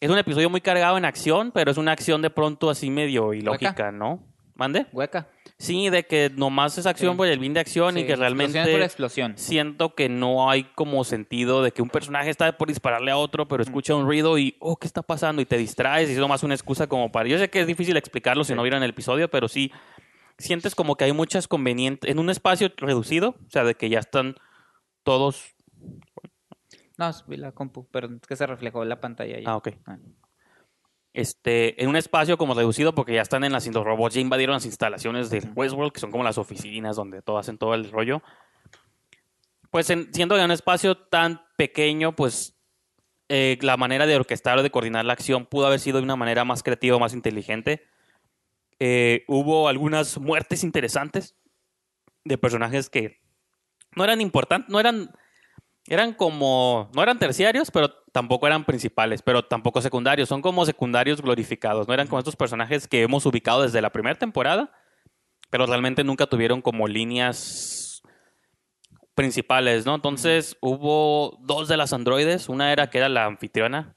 [0.00, 3.34] es un episodio muy cargado en acción, pero es una acción de pronto así medio
[3.34, 4.20] ilógica, ¿no?
[4.58, 4.86] ¿Mande?
[4.92, 5.28] Hueca.
[5.56, 7.16] Sí, de que nomás es acción Sí.
[7.16, 9.38] por el bien de acción y que explosión realmente por explosión.
[9.38, 13.46] siento que no hay como sentido de que un personaje está por dispararle a otro,
[13.46, 15.40] pero escucha un ruido y, oh, ¿qué está pasando?
[15.40, 17.28] Y te distraes y es nomás una excusa como para...
[17.28, 19.70] Yo sé que es difícil explicarlo si no vieron el episodio, pero sí
[20.38, 22.10] sientes como que hay muchas convenientes...
[22.10, 24.34] En un espacio reducido, o sea, de que ya están
[25.04, 25.54] todos...
[26.98, 29.36] No, vi la compu, pero es que se reflejó en la pantalla.
[29.36, 29.44] ahí.
[29.46, 29.68] Ah, ok.
[29.86, 29.98] Ah.
[31.18, 33.66] Este, en un espacio como reducido porque ya están en las...
[33.66, 37.38] Los robots ya invadieron las instalaciones de Westworld, que son como las oficinas donde todo
[37.38, 38.22] hacen todo el rollo.
[39.72, 42.56] Pues en- siendo en un espacio tan pequeño, pues
[43.28, 46.14] eh, la manera de orquestar o de coordinar la acción pudo haber sido de una
[46.14, 47.82] manera más creativa, más inteligente.
[48.78, 51.34] Eh, hubo algunas muertes interesantes
[52.22, 53.20] de personajes que
[53.96, 55.10] no eran importantes, no eran,
[55.88, 61.22] eran como, no eran terciarios, pero tampoco eran principales, pero tampoco secundarios, son como secundarios
[61.22, 64.70] glorificados, no eran como estos personajes que hemos ubicado desde la primera temporada,
[65.50, 68.02] pero realmente nunca tuvieron como líneas
[69.14, 69.94] principales, ¿no?
[69.94, 73.96] Entonces hubo dos de las androides, una era que era la anfitriona,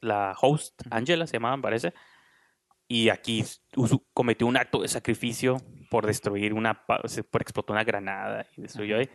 [0.00, 1.92] la host, Angela se llamaba, me parece,
[2.88, 3.44] y aquí
[4.14, 5.56] cometió un acto de sacrificio
[5.90, 9.10] por destruir una, por explotar una granada y destruyó ahí.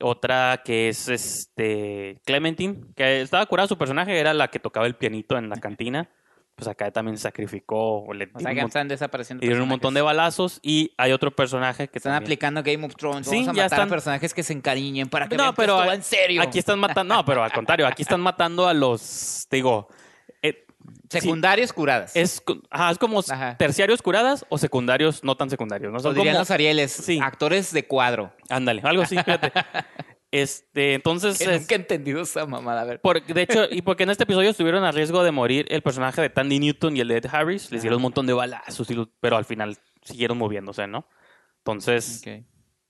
[0.00, 4.94] Otra que es este Clementine, que estaba curada su personaje, era la que tocaba el
[4.94, 6.08] pianito en la cantina.
[6.54, 9.42] Pues acá también sacrificó, o le O sea, que están desapareciendo.
[9.42, 10.58] dieron un montón de balazos.
[10.60, 13.26] Y hay otro personaje que Están también- aplicando Game of Thrones.
[13.28, 15.52] Sí, Vamos a ya matar están- a personajes que se encariñen para que No, vean
[15.54, 16.42] que pero esto a- va en serio.
[16.42, 19.88] Aquí están matando, no, pero al contrario, aquí están matando a los, digo,
[21.10, 22.14] Secundarios curadas.
[22.16, 23.56] es, ajá, es como Ajá.
[23.56, 26.00] terciarios curadas o secundarios no tan secundarios, ¿no?
[26.00, 27.18] Son dirían como, los Arieles, Sí.
[27.22, 28.32] actores de cuadro.
[28.50, 29.52] ándale, algo así, fíjate.
[30.30, 32.82] Este, entonces, Que es- nunca he entendido esa mamada.
[32.82, 33.00] A ver.
[33.00, 36.20] por- de hecho, y porque en este episodio estuvieron a riesgo de morir el personaje
[36.20, 39.10] de Tandy Newton y el de Ed Harris, les dieron un montón de balazos, y
[39.20, 41.08] pero al final siguieron moviéndose, ¿no?
[41.64, 42.22] Entonces,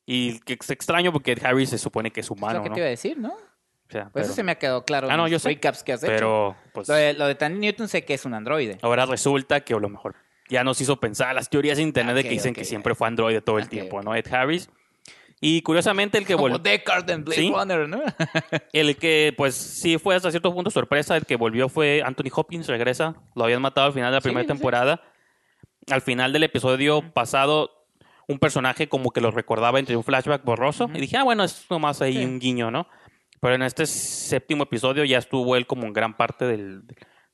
[0.04, 2.68] y que es extraño porque Ed Harris se supone que es Es humano, lo que
[2.70, 2.74] ¿no?
[2.74, 3.33] te iba a decir, ¿no?
[3.88, 5.09] O sea, Pues pero, eso se me ha quedado claro.
[5.11, 5.48] Ah, no, yo sé.
[5.48, 6.12] recaps que has hecho.
[6.12, 8.79] pero, pues, Lo de, lo de Tandy Newton sé que es un androide.
[8.83, 10.14] ahora resulta que a lo mejor
[10.48, 13.40] ya nos hizo pensar las teorías de internet de que dicen que siempre fue androide
[13.40, 14.03] todo el tiempo.
[14.03, 14.14] ¿no?
[14.14, 14.70] Ed Harris.
[15.40, 17.51] Y curiosamente el que volvió, Deckard en Blade Sí.
[17.55, 18.03] Runner, ¿no?
[18.72, 22.66] el que pues sí fue hasta cierto punto sorpresa, el que volvió fue Anthony Hopkins,
[22.66, 24.48] regresa, lo habían matado al final de la primera sí.
[24.48, 25.01] temporada.
[25.90, 27.70] Al final del episodio pasado,
[28.27, 30.90] un personaje como que lo recordaba entre un flashback borroso.
[30.92, 32.88] Y dije, ah, bueno, es nomás ahí un guiño, ¿no?
[33.40, 36.83] Pero en este séptimo episodio ya estuvo él como en gran parte del,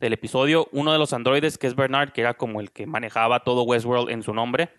[0.01, 0.69] del episodio.
[0.73, 4.11] Uno de los androides, que es Bernard, que era como el que manejaba todo Westworld
[4.11, 4.71] en su nombre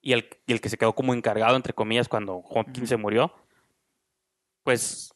[0.00, 3.32] y el, y el que se quedó como encargado, entre comillas, cuando Hopkins se murió,
[4.62, 5.12] pues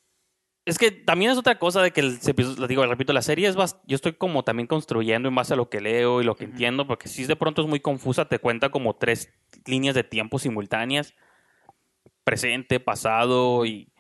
[0.64, 3.57] es que también es otra cosa de que el, les digo, repito, la serie es
[3.57, 6.45] bas- yo estoy como también construyendo en base a lo que leo y lo que
[6.45, 9.33] entiendo, porque si de pronto es muy confusa, te cuenta como tres
[9.66, 11.14] líneas de tiempo simultáneas,
[12.25, 13.91] presente, pasado y,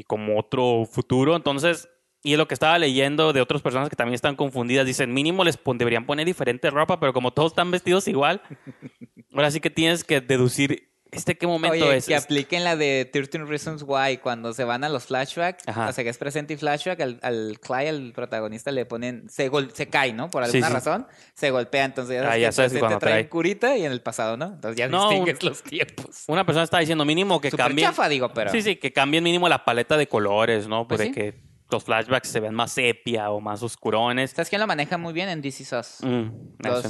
[0.00, 1.88] y como otro futuro, entonces...
[2.22, 4.84] Y es lo que estaba leyendo de otras personas que también están confundidas.
[4.84, 8.42] Dicen, mínimo les pon- deberían poner diferente ropa, pero como todos están vestidos igual,
[9.32, 12.06] ahora sí que tienes que deducir este qué momento Oye, es.
[12.06, 15.88] que apliquen la de 13 Reasons Why cuando se van a los flashbacks, Ajá.
[15.88, 19.48] o sea que es presente y flashback, al, al Clay, al protagonista, le ponen, se,
[19.48, 20.30] gol- se cae, ¿no?
[20.30, 20.72] Por alguna sí.
[20.72, 23.28] razón, se golpea, entonces ya Ah, ya sabes que cuando presente trae trae.
[23.30, 24.46] curita y en el pasado, ¿no?
[24.46, 26.24] Entonces ya No, distingues los tiempos.
[26.28, 27.88] Una persona está diciendo mínimo que Súper cambien.
[27.88, 28.50] chafa, digo, pero...
[28.50, 30.86] Sí, sí, que cambien mínimo la paleta de colores, ¿no?
[30.86, 31.12] Pues Porque sí.
[31.32, 34.30] que los flashbacks se ven más sepia o más oscurones.
[34.32, 35.60] ¿Sabes quién lo maneja muy bien en DC?
[36.02, 36.30] Mm,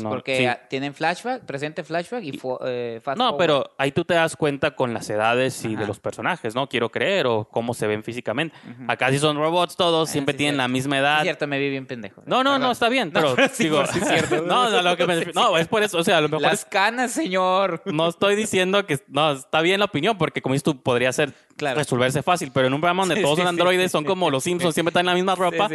[0.03, 0.59] no- porque sí.
[0.69, 3.39] tienen flashback, presente flashback y, fo- eh, fast No, forward.
[3.39, 5.81] pero ahí tú te das cuenta con las edades y Ajá.
[5.83, 6.69] de los personajes, ¿no?
[6.69, 8.57] Quiero creer, o cómo se ven físicamente.
[8.89, 11.19] Acá sí son robots todos, Ah, siempre sí, tienen la misma edad.
[11.19, 12.23] Es cierto, me vi bien pendejo.
[12.27, 14.43] No, no, no, está bien, pero sí, digo, sí, es cierto.
[14.47, 16.29] no, no, lo que me Sí, refiero- no, es por eso, o sea, a lo
[16.29, 17.83] mejor Las canas, señor.
[17.87, 21.35] no estoy diciendo que no está bien la opinión porque como dices tú podría ser
[21.61, 21.79] Claro.
[21.79, 24.29] resolverse fácil pero en un programa donde Sí, todos sí, son androides sí, son como
[24.31, 25.69] los Simpsons siempre están en la misma ropa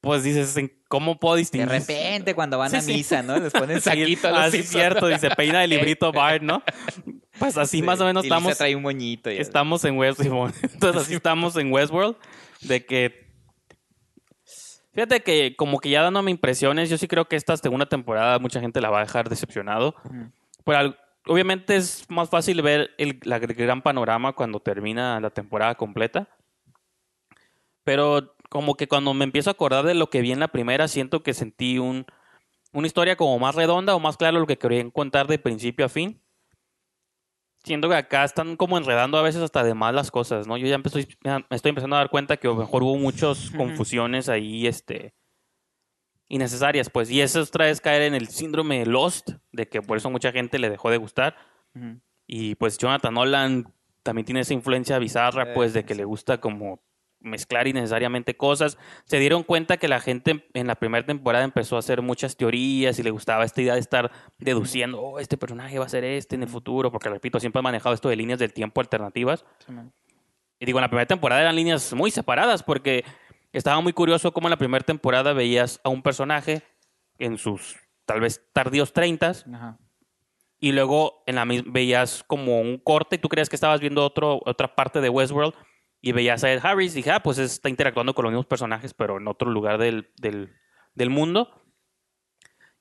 [0.00, 2.92] pues dices ¿en cómo puedo De distinguir repente, cuando van Sí, a sí.
[2.94, 3.36] misa, ¿no?
[3.38, 4.72] Les ponen Sí, saquito a los ah, Simpsons.
[4.72, 6.62] cierto dice peina de librito Bart no
[7.38, 9.30] pues así Sí, más o menos y Lisa estamos trae un moñito.
[9.30, 12.16] estamos en West entonces así estamos en Westworld
[12.62, 13.30] de que
[14.92, 18.60] fíjate que como que ya dándome impresiones yo sí creo que esta segunda temporada mucha
[18.60, 19.94] gente la va a dejar decepcionado.
[20.64, 25.30] Pero al- obviamente es más fácil ver el, la- el gran panorama cuando termina la
[25.30, 26.28] temporada completa.
[27.84, 30.88] Pero como que cuando me empiezo a acordar de lo que vi en la primera,
[30.88, 32.04] siento que sentí un,
[32.72, 35.88] una historia como más redonda o más clara lo que querían contar de principio a
[35.88, 36.20] fin.
[37.62, 40.56] Siento que acá están como enredando a veces hasta de más las cosas, ¿no?
[40.56, 43.50] Yo ya empecé- me estoy empezando a dar cuenta que a lo mejor hubo muchas
[43.58, 45.14] confusiones ahí, este,
[46.30, 47.10] innecesarias, pues.
[47.10, 50.32] Y eso otra vez caer en el síndrome de Lost, de que por eso mucha
[50.32, 51.36] gente le dejó de gustar.
[52.26, 56.38] Y pues Jonathan Nolan también tiene esa influencia bizarra, Eh, pues, de que le gusta
[56.38, 56.80] como
[57.18, 58.78] mezclar innecesariamente cosas.
[59.04, 62.98] Se dieron cuenta que la gente en la primera temporada empezó a hacer muchas teorías
[62.98, 66.36] y le gustaba esta idea de estar deduciendo, oh, este personaje va a ser este
[66.36, 69.44] en el futuro, porque repito, siempre han manejado esto de líneas del tiempo alternativas.
[70.58, 73.04] Y digo, en la primera temporada eran líneas muy separadas porque
[73.52, 76.62] estaba muy curioso cómo en la primera temporada veías a un personaje
[77.18, 79.78] en sus tal vez tardíos treintas Ajá.
[80.58, 84.40] y luego en la veías como un corte y tú creías que estabas viendo otro,
[84.44, 85.54] otra parte de Westworld
[86.00, 88.94] y veías a Ed Harris y dije, ah, pues está interactuando con los mismos personajes
[88.94, 90.54] pero en otro lugar del, del,
[90.94, 91.56] del mundo.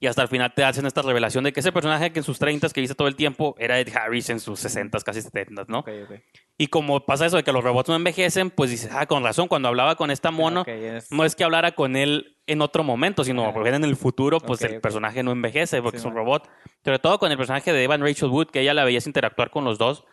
[0.01, 2.39] Y hasta el final te hacen esta revelación de que ese personaje que en sus
[2.39, 5.79] 30 que viste todo el tiempo era Ed Harris en sus 60 casi 70 ¿no?
[5.79, 6.21] Ok, ok.
[6.61, 9.47] Y como pasa eso de que los robots no envejecen, pues dices, ah, con razón,
[9.47, 12.83] cuando hablaba con esta mono, Ok, es- no es que hablara con él en otro
[12.83, 13.53] momento, sino Ajá.
[13.53, 14.81] porque en el futuro, pues Ok, el ok.
[14.83, 16.49] personaje no envejece porque Sí, es un robot.
[16.83, 19.63] Sobre todo con el personaje de Evan Rachel Wood, que ella la veías interactuar con
[19.63, 20.03] los dos.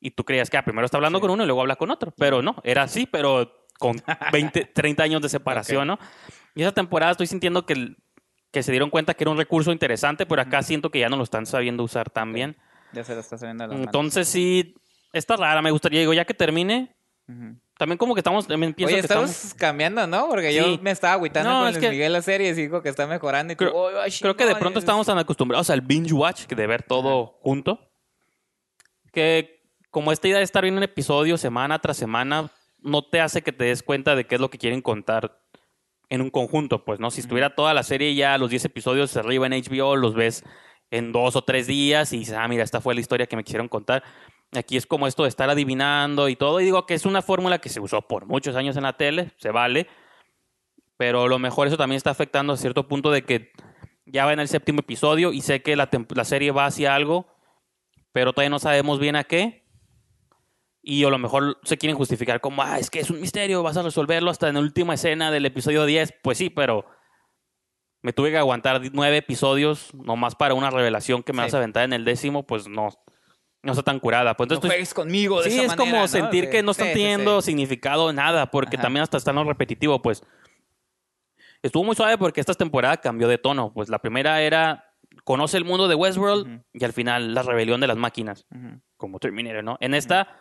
[0.00, 1.22] Y tú creías que ah, primero está hablando Sí.
[1.22, 2.12] con uno y luego habla con otro.
[2.18, 5.98] Pero no, era así, pero con 20, 30 años de separación, ¿no?
[6.56, 7.94] Y esa temporada estoy sintiendo que,
[8.50, 11.16] que se dieron cuenta que era un recurso interesante, pero acá siento que ya no
[11.16, 12.56] lo están sabiendo usar tan bien.
[12.92, 13.76] Ya se lo está manos.
[13.76, 14.74] Entonces sí,
[15.12, 15.62] está rara.
[15.62, 16.94] Me gustaría, digo, ya que termine,
[17.76, 19.54] también como que estamos, también pienso Oye, que estamos estamos...
[19.54, 20.28] cambiando, ¿no?
[20.28, 20.56] Porque Sí.
[20.56, 22.88] yo me estaba agüitando No, con es Luis que- Miguel la serie y digo que
[22.88, 25.68] está mejorando y tú, Creo- "Oh, ay, Creo que de chingón", pronto estamos tan acostumbrados
[25.70, 27.78] al binge watch, que de ver todo junto,
[29.12, 33.42] que como esta idea de estar viendo un episodio semana tras semana, no te hace
[33.42, 35.40] que te des cuenta de qué es lo que quieren contar
[36.10, 37.10] en un conjunto, pues, ¿no?
[37.10, 40.44] Si estuviera toda la serie ya, los 10 episodios arriba en HBO, los ves
[40.90, 43.44] en dos o tres días y dices, ah, mira, esta fue la historia que me
[43.44, 44.02] quisieron contar.
[44.52, 47.58] Aquí es como esto de estar adivinando y todo, y digo que es una fórmula
[47.58, 49.86] que se usó por muchos años en la tele, se vale,
[50.96, 53.52] pero a lo mejor eso también está afectando a cierto punto de que
[54.06, 55.88] ya va en el séptimo episodio y sé que la,
[56.24, 57.26] serie va hacia algo,
[58.12, 59.68] pero todavía no sabemos bien a qué.
[60.82, 63.76] Y a lo mejor se quieren justificar como, ah, es que es un misterio, vas
[63.76, 66.14] a resolverlo hasta en la última escena del episodio 10.
[66.22, 66.86] Pues sí, pero
[68.00, 71.46] me tuve que aguantar nueve episodios nomás para una revelación que me Sí.
[71.46, 72.88] vas a aventar en el décimo, pues no.
[73.62, 74.34] No está tan curada.
[74.36, 76.08] Pues No entonces, juegues conmigo de sí, esa es como ¿no?
[76.08, 77.46] sentir Sí, que no están sí, teniendo sí.
[77.46, 78.82] significado nada, porque Ajá.
[78.82, 80.22] también hasta está en lo repetitivo, pues.
[81.62, 83.72] Estuvo muy suave porque esta temporada cambió de tono.
[83.74, 84.84] Pues la primera era
[85.24, 88.46] conoce el mundo de Westworld y al final la rebelión de las máquinas,
[88.96, 89.76] como Terminator, ¿no?
[89.80, 90.36] En esta,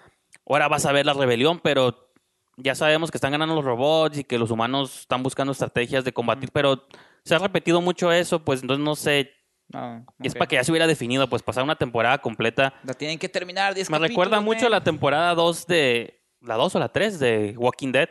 [0.48, 2.12] ahora vas a ver la rebelión, pero
[2.58, 6.14] ya sabemos que están ganando los robots y que los humanos están buscando estrategias de
[6.14, 6.88] combatir, pero
[7.24, 9.32] se ha repetido mucho eso, pues entonces no sé,
[9.70, 12.74] No, es para que ya se hubiera definido, pues pasar una temporada completa.
[12.84, 14.72] La tienen que terminar 10 Me recuerda mucho man.
[14.72, 16.22] la temporada 2 de.
[16.42, 18.10] La 2 o la 3 de Walking Dead.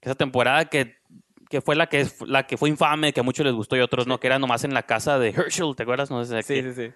[0.00, 0.96] Esa temporada que,
[1.48, 3.80] que fue la que, es- la que fue infame, que a muchos les gustó y
[3.80, 6.10] a otros no, que era nomás en la casa de Herschel, ¿te acuerdas?
[6.10, 6.92] No sé Sí, que, sí, sí.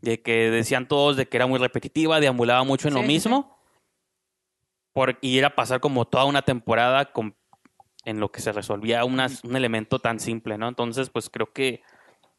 [0.00, 3.08] de que decían todos de que era muy repetitiva, deambulaba mucho en Sí, lo sí,
[3.12, 3.56] mismo.
[4.92, 7.36] Por, y era pasar como toda una temporada con,
[8.04, 10.68] en lo que se resolvía unas- un elemento tan simple, ¿no?
[10.68, 11.82] Entonces, pues creo que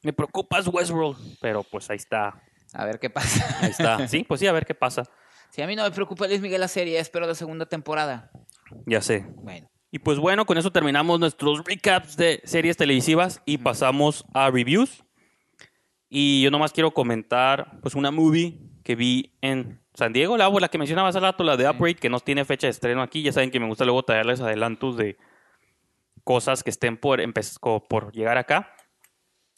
[0.04, 2.42] me preocupa es Westworld, pero pues ahí está,
[2.74, 3.58] A ver qué pasa.
[3.62, 4.08] ahí está.
[4.08, 5.04] Sí, pues sí, a ver qué pasa.
[5.50, 8.32] Si a mí no me preocupa Luis Miguel la serie, espero la segunda temporada.
[8.86, 9.26] Ya sé.
[9.38, 9.70] Bueno.
[9.92, 15.04] Y pues bueno, con eso terminamos nuestros recaps de series televisivas y pasamos a reviews.
[16.10, 20.68] Y yo nomás quiero comentar pues una movie que vi en San Diego, la, la
[20.68, 23.24] que mencionaba hace rato, la de Upgrade, que no tiene fecha de estreno aquí.
[23.24, 25.18] Ya saben que me gusta luego traerles adelantos de
[26.24, 27.20] cosas que estén por,
[27.88, 28.74] por llegar acá.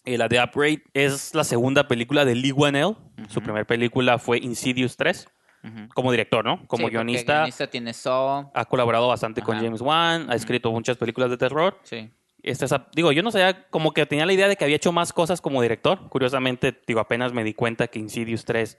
[0.05, 2.95] Eh, la de Upgrade es la segunda película de Lee Wanell.
[3.27, 5.27] Su primera película fue Insidious 3,
[5.63, 5.89] Ujú.
[5.93, 6.65] como director, ¿no?
[6.67, 7.33] Como Sí, guionista.
[7.39, 8.51] guionista tiene Saw.
[8.53, 9.65] Ha colaborado bastante con Ajá.
[9.65, 11.77] James Wan, ha escrito muchas películas de terror.
[11.83, 12.09] Sí.
[12.41, 14.77] Esta es a- digo, yo no sabía, como que tenía la idea de que había
[14.77, 16.07] hecho más cosas como director.
[16.09, 18.77] Curiosamente, digo, apenas me di cuenta que Insidious 3.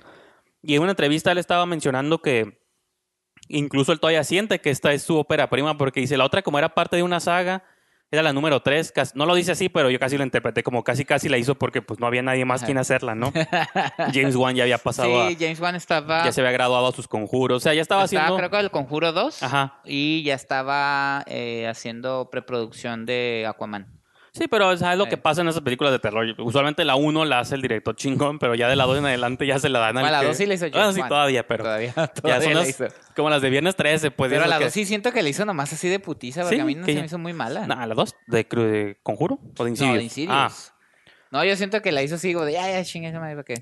[0.62, 2.58] Y en una entrevista él estaba mencionando que
[3.48, 6.58] incluso él todavía siente que esta es su ópera prima, porque dice, la otra como
[6.58, 7.62] era parte de una saga,
[8.10, 8.92] era la número 3.
[9.14, 11.80] No lo dice así, pero yo casi lo interpreté como casi casi la hizo porque
[11.80, 12.66] pues no había nadie más Ajá.
[12.66, 13.32] quien hacerla, ¿no?
[14.12, 16.24] James Wan ya había pasado Sí, James Wan estaba.
[16.24, 18.36] ya se había graduado a sus conjuros, o sea, ya estaba, estaba, haciendo...
[18.38, 19.42] creo que el Conjuro 2.
[19.42, 19.80] Ajá.
[19.84, 23.99] Y ya estaba eh, haciendo preproducción de Aquaman.
[24.32, 25.16] Sí, pero ¿sabes lo que Sí.
[25.16, 26.24] pasa en esas películas de terror?
[26.38, 29.46] Usualmente la 1 la hace el director chingón, pero ya de la 2 en adelante
[29.46, 31.02] ya se la dan al Bueno, la que- 2 sí la hizo Ah, James sí,
[31.08, 32.84] todavía, pero Todavía, ya todavía son la las- hizo.
[33.16, 34.28] como las de Viernes 13, pues.
[34.30, 36.56] Pero esas la que- 2 sí siento que la hizo nomás así de putiza, porque
[36.56, 37.66] Sí, a mí no que se ya- me hizo muy mala.
[37.66, 39.92] Nah, la 2 de, de Conjuro o de Insidious.
[39.94, 40.32] No, de Insidious.
[40.36, 40.50] Ah,
[41.32, 43.54] No, yo siento que la hizo así, de, ya, ya, chingue madre, ¿para qué?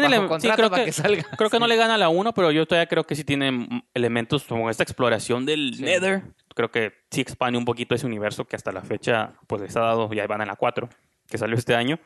[0.00, 1.22] Tiene Bajo sí, creo para que, que salga.
[1.36, 3.84] creo que no le gana a la 1, pero yo todavía creo que sí tiene
[3.94, 5.82] elementos como esta exploración del Sí.
[5.82, 6.22] Nether.
[6.54, 9.80] Creo que sí expande un poquito ese universo que hasta la fecha pues les ha
[9.80, 10.88] dado, ya van en la 4,
[11.28, 11.98] que salió este año.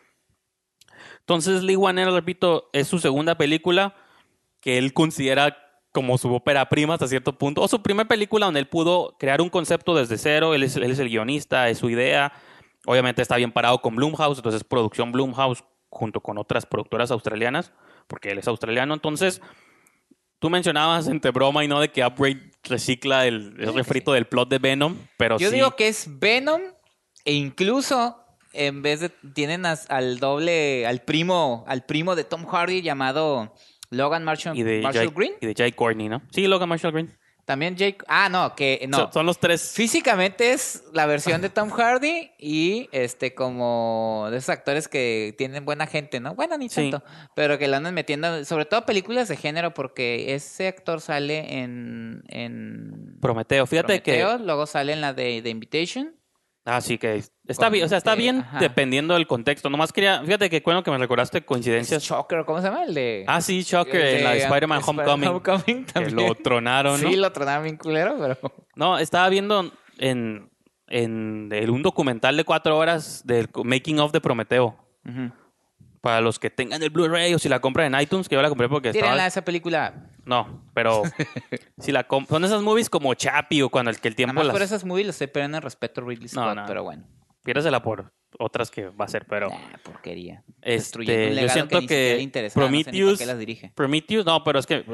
[1.20, 3.94] Entonces Lee Wanner, repito, es su segunda película
[4.60, 5.56] que él considera
[5.92, 9.40] como su ópera prima hasta cierto punto, o su primera película donde él pudo crear
[9.40, 12.32] un concepto desde cero, él es, él es el guionista, es su idea,
[12.84, 15.64] obviamente está bien parado con Blumhouse, entonces producción Blumhouse
[15.96, 17.72] junto con otras productoras australianas,
[18.06, 19.40] porque él es australiano, entonces
[20.38, 24.48] tú mencionabas entre broma y no de que Upgrade recicla el, el refrito del plot
[24.48, 26.60] de Venom, pero Yo sí, digo que es Venom
[27.24, 32.44] e incluso en vez de tienen as- al doble, al primo, al primo de Tom
[32.46, 33.54] Hardy llamado
[33.90, 35.32] Logan Marshall, y de, Marshall Green.
[35.40, 36.22] y de Jay Courtney, ¿no?
[36.30, 37.16] Sí, Logan Marshall Green.
[37.46, 37.98] También Jake.
[38.08, 38.98] Ah, no, que no.
[38.98, 39.72] Son, son los tres.
[39.72, 45.64] Físicamente es la versión de Tom Hardy y este como de esos actores que tienen
[45.64, 46.34] buena gente, ¿no?
[46.34, 46.90] Bueno, ni Sí.
[46.90, 47.06] tanto,
[47.36, 52.24] pero que lo andan metiendo, sobre todo películas de género, porque ese actor sale en,
[52.26, 53.64] en Prometeo.
[53.66, 54.44] Fíjate Prometeo, que.
[54.44, 56.16] luego sale en la de The Invitation.
[56.64, 57.84] Ah, sí, que está bien.
[57.84, 58.58] O sea, está bien ajá.
[58.58, 59.70] dependiendo del contexto.
[59.70, 60.20] Nomás quería.
[60.22, 62.02] Fíjate que bueno que me recordaste coincidencias.
[62.02, 62.84] Shocker, ¿cómo se llama?
[62.84, 65.28] El de Ah, sí, Shocker en la de de Spider-Man Spider-Man Homecoming.
[65.28, 66.16] Homecoming Que también.
[66.28, 67.08] lo tronaron, ¿no?
[67.08, 68.38] Sí, lo tronaron bien culero, pero
[68.76, 70.50] No, estaba viendo en,
[70.88, 74.76] en el- un documental de cuatro horas del Making of de Prometeo.
[75.08, 75.30] Ujú.
[76.02, 78.48] Para los que tengan el Blu-ray o si la compran en iTunes, que yo la
[78.48, 79.26] compré porque tírenla estaba...
[79.26, 80.10] esa película.
[80.24, 81.02] No, pero
[81.78, 84.34] si la comp- son esas movies como Chappie o cuando el que el Nada tiempo
[84.34, 84.52] más las...
[84.54, 86.64] por esas movies le estoy perdiendo el respeto a Ridley No, Scott, no.
[86.66, 87.04] pero bueno.
[87.46, 89.50] Piérdesela por otras que va a ser, pero...
[89.50, 90.42] Nah, porquería.
[90.60, 93.72] Este, yo siento que interesaba, no sé ni Prometheus- por qué las dirige.
[93.72, 94.84] Prometheus, no, pero es que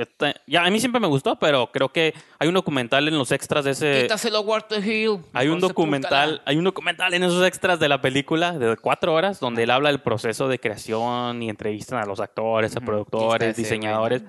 [0.46, 3.64] ya a mí siempre me gustó, pero creo que hay un documental en los extras
[3.64, 4.02] de ese...
[4.02, 5.20] Quítaselo, Walter Hill.
[5.32, 9.40] Hay un documental, hay un documental en esos extras de la película de cuatro horas
[9.40, 14.22] donde él habla del proceso de creación y entrevistan a los actores, a productores, diseñadores.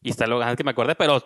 [0.00, 1.22] Y está lo es que me acordé, pero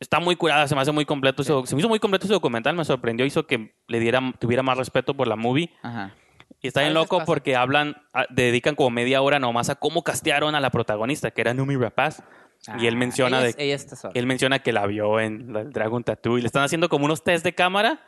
[0.00, 2.34] está muy curada, se me hace muy completo, ese- se me hizo muy completo ese
[2.34, 5.70] documental, me sorprendió, hizo que le diera, tuviera más respeto por la movie.
[5.82, 6.14] Ajá.
[6.60, 7.26] Y está bien loco pasa.
[7.26, 11.40] porque hablan, a- dedican como media hora nomás a cómo castearon a la protagonista, que
[11.42, 12.22] era Numi Rapaz.
[12.80, 14.12] y él Ah, menciona ella de es- ella está sola.
[14.16, 17.22] él menciona que la vio en el Dragon Tattoo y le están haciendo como unos
[17.22, 18.00] test de cámara.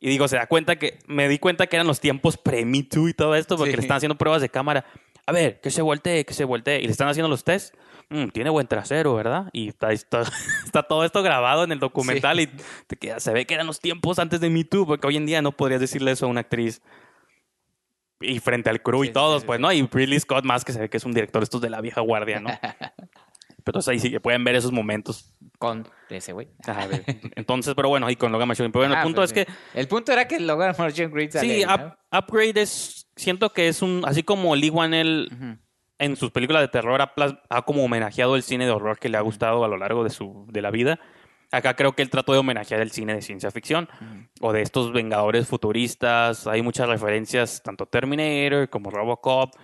[0.00, 3.08] Y digo, se da cuenta que, me di cuenta que eran los tiempos pre-Me Too
[3.08, 3.76] y todo esto, porque Sí.
[3.78, 4.84] le están haciendo pruebas de cámara.
[5.26, 6.78] A ver, que se voltee, que se voltee.
[6.80, 7.76] Y le están haciendo los tests.
[8.10, 9.48] "Mm, tiene buen trasero, ¿verdad?
[9.52, 10.22] Y está, está,
[10.64, 12.46] está todo esto grabado en el documental y
[12.86, 15.26] te queda- se ve que eran los tiempos antes de Me Too, porque hoy en
[15.26, 16.82] día no podrías decirle eso a una actriz.
[18.20, 19.60] Y frente al crew Sí, y todos, sí, pues.
[19.60, 19.70] ¿no?
[19.72, 22.00] Y Ridley Scott más que se ve que es un director estos de la vieja
[22.00, 22.48] guardia, ¿no?
[23.64, 25.34] Pero entonces ahí sí que pueden ver esos momentos.
[25.58, 26.48] Con ese güey.
[26.66, 27.02] A ver,
[27.34, 28.50] Entonces, pero bueno, y con Logan.
[28.54, 29.52] Pero bueno, Ah, el punto pues es que.
[29.72, 31.64] El punto era que Logan Green sale Sí,
[32.12, 33.08] Upgrade es.
[33.16, 34.02] Siento que es un.
[34.04, 35.58] Así como Lee Wanell Ujú.
[35.98, 39.20] En sus películas de terror ha, como homenajeado el cine de horror que le ha
[39.20, 40.98] gustado a lo largo de su de la vida.
[41.52, 43.88] Acá creo que él trató de homenajear el cine de ciencia ficción
[44.40, 46.46] o de estos vengadores futuristas.
[46.48, 49.54] Hay muchas referencias, tanto Terminator como Robocop.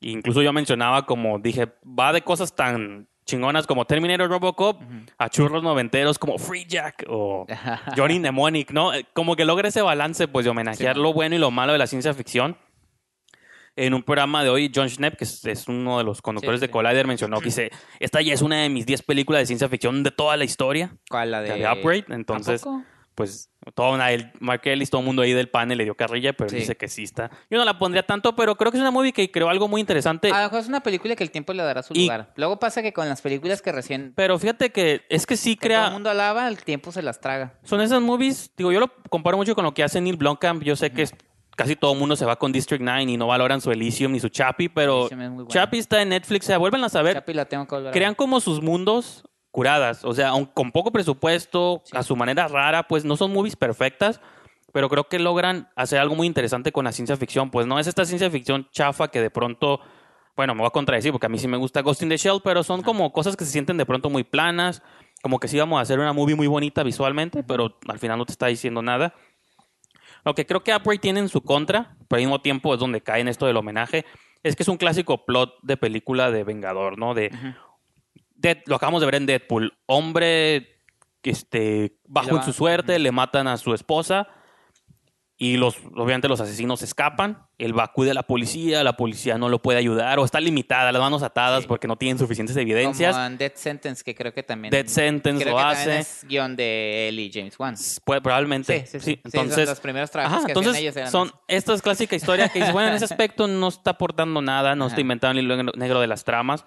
[0.00, 4.82] Incluso yo mencionaba como dije, va de cosas tan chingonas como Terminator Robocop
[5.18, 7.46] a churros noventeros como Free Jack o
[7.96, 8.90] Johnny Mnemonic, ¿no?
[9.12, 11.02] Como que logra ese balance, pues, de homenajear Sí.
[11.02, 12.56] lo bueno y lo malo de la ciencia ficción.
[13.74, 16.66] En un programa de hoy, John Schnepp, que es, es uno de los conductores Sí,
[16.66, 16.72] de sí.
[16.72, 17.70] Collider, mencionó que dice,
[18.00, 20.94] esta ya es una de mis 10 películas de ciencia ficción de toda la historia,
[21.08, 21.30] ¿Cuál?
[21.30, 22.04] La de, Upgrade.
[22.10, 22.62] ¿A Entonces,
[23.14, 26.50] pues, una, el, Mark Ellis, todo el mundo ahí del panel le dio carrilla, pero
[26.50, 26.56] Sí.
[26.56, 27.30] dice que sí está.
[27.50, 29.80] Yo no la pondría tanto, pero creo que es una movie que creó algo muy
[29.80, 30.30] interesante.
[30.30, 32.32] A lo mejor es una película que el tiempo le dará su Y- lugar.
[32.36, 35.60] Luego pasa que con las películas que recién Pero fíjate que es que sí que
[35.60, 35.86] todo crea...
[35.86, 37.54] el mundo alaba, el tiempo se las traga.
[37.64, 40.62] Son esas movies, digo, yo lo comparo mucho con lo que hace Neil Blomkamp.
[40.62, 41.14] Yo sé que es-
[41.62, 44.20] casi todo el mundo se va con District 9 y no valoran su Elysium ni
[44.20, 45.48] su Chappie, pero es.
[45.48, 47.14] Chappie está en Netflix, o sea, vuelven a saber.
[47.14, 50.90] Chapi la tengo que volver a Crean como sus mundos curadas, o sea, con poco
[50.92, 51.96] presupuesto, Sí.
[51.96, 54.20] a su manera rara, pues no son movies perfectas,
[54.72, 57.86] pero creo que logran hacer algo muy interesante con la ciencia ficción, pues no es
[57.86, 59.80] esta ciencia ficción chafa que de pronto,
[60.34, 62.40] bueno, me voy a contradecir porque a mí sí me gusta Ghost in the Shell,
[62.42, 64.82] pero son como cosas que se sienten de pronto muy planas,
[65.22, 68.24] como que sí vamos a hacer una movie muy bonita visualmente, pero al final no
[68.24, 69.14] te está diciendo nada.
[70.24, 73.00] Lo que creo que Upgrade tiene en su contra, pero al mismo tiempo es donde
[73.00, 74.04] cae en esto del homenaje,
[74.42, 77.14] es que es un clásico plot de película de Vengador, ¿no?
[77.14, 77.30] De,
[78.36, 79.72] Dead- lo acabamos de ver en Deadpool.
[79.86, 80.76] Hombre
[81.22, 84.28] este, bajo en su suerte, le matan a su esposa
[85.44, 87.46] y los, obviamente los asesinos escapan.
[87.76, 91.00] Va, acude a la policía, la policía no lo puede ayudar o está limitada, las
[91.02, 91.68] manos atadas Sí.
[91.68, 93.14] porque no tienen suficientes evidencias.
[93.14, 94.70] Como en Dead Sentence, que creo que también...
[94.70, 95.98] Dead Sentence creo lo que también hace.
[96.00, 97.74] es guion de él y James Wan.
[98.04, 98.86] Puede, probablemente.
[98.86, 99.20] Sí, sí, sí.
[99.24, 101.36] Sí, son entonces, los primeros trabajos Ajá, que entonces ellos eran son así.
[101.48, 104.84] esta es clásica historia que dice, bueno, en ese aspecto no está aportando nada, no
[104.84, 104.92] Ajá.
[104.92, 106.64] está inventando el hilo negro de las tramas.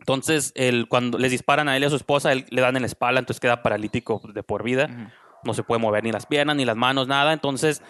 [0.00, 2.82] Entonces, él, cuando les disparan a él y a su esposa, él le dan en
[2.82, 5.12] la espalda, entonces queda paralítico de por vida.
[5.44, 7.32] No se puede mover ni las piernas, ni las manos, nada.
[7.32, 7.82] Entonces,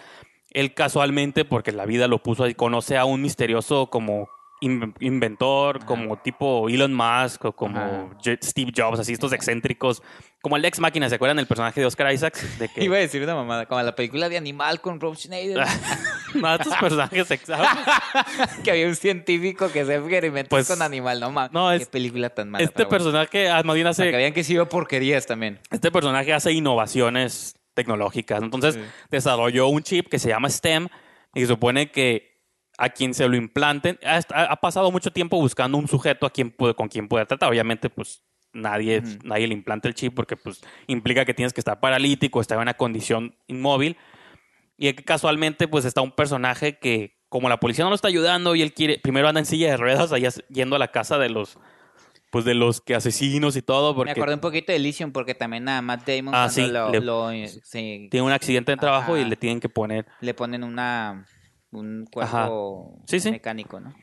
[0.51, 4.29] él casualmente, porque la vida lo puso ahí, conoce a un misterioso como
[4.61, 5.85] in- inventor, Ajá.
[5.85, 8.07] como tipo Elon Musk o como Ajá.
[8.43, 10.01] Steve Jobs, así estos excéntricos,
[10.41, 12.59] como el ex máquina, ¿se acuerdan del personaje de Oscar Isaacs?
[12.59, 15.65] De que Iba a decir una mamada, como la película de Animal con Rob Schneider,
[16.35, 17.67] no, estos personajes exactos.
[18.63, 21.51] que había un científico que se experimentó Pues, con animal, no mames.
[21.51, 22.63] no, Qué es- película tan mala.
[22.63, 22.89] Este bueno.
[22.89, 25.59] personaje, ah, más bien hace, vean que veo porquerías también.
[25.71, 28.41] este personaje hace innovaciones tecnológicas.
[28.43, 28.81] Entonces, Sí.
[29.09, 30.87] desarrolló un chip que se llama STEM
[31.33, 32.28] y se supone que
[32.79, 36.49] a quien se lo implanten, ha, ha pasado mucho tiempo buscando un sujeto a quien
[36.49, 37.49] puede, con quien poder tratar.
[37.49, 38.23] Obviamente, pues
[38.53, 42.55] nadie, nadie le implanta el chip porque pues implica que tienes que estar paralítico, estar
[42.57, 43.97] en una condición inmóvil.
[44.77, 48.55] Y que casualmente, pues está un personaje que, como la policía no lo está ayudando
[48.55, 51.27] y él quiere, primero anda en silla de ruedas, allá yendo a la casa de
[51.29, 51.57] los,
[52.31, 55.35] pues de los que asesinos y todo, porque Me acordé un poquito de Elysium porque
[55.35, 57.29] también a Matt Damon Ah, sí, lo, le- lo-
[57.63, 59.29] sí, tiene un accidente de trabajo y Ajá.
[59.29, 60.05] le tienen que poner.
[60.21, 61.25] le ponen una
[61.71, 63.31] un cuerpo Sí, sí.
[63.31, 63.93] mecánico, ¿no?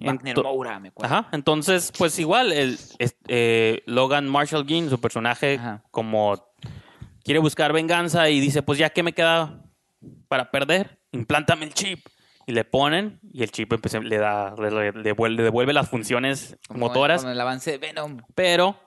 [0.00, 1.14] Wagner Moura, me acuerdo.
[1.14, 2.78] Ajá, entonces, pues igual, el,
[3.28, 5.84] eh, Logan Marshall Green, su personaje, Ajá.
[5.90, 6.44] como
[7.24, 9.62] quiere buscar venganza y dice, pues ya, ¿qué me queda
[10.28, 11.00] para perder?
[11.12, 12.04] Implántame el chip.
[12.46, 15.88] Y le ponen y el chip empieza- le, da, le, le devuelve, le devuelve las
[15.88, 18.18] funciones Como motoras, Con el avance de Venom.
[18.34, 18.78] pero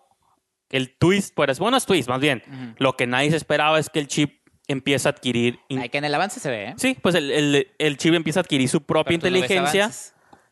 [0.69, 2.43] el twist, pues, bueno, es twist, más bien.
[2.77, 5.59] Lo que nadie se esperaba es que el chip empieza a adquirir...
[5.69, 6.73] Ay, que en el avance se ve, ¿eh?
[6.77, 9.91] Sí, pues el, el- el empieza a adquirir su propia no inteligencia,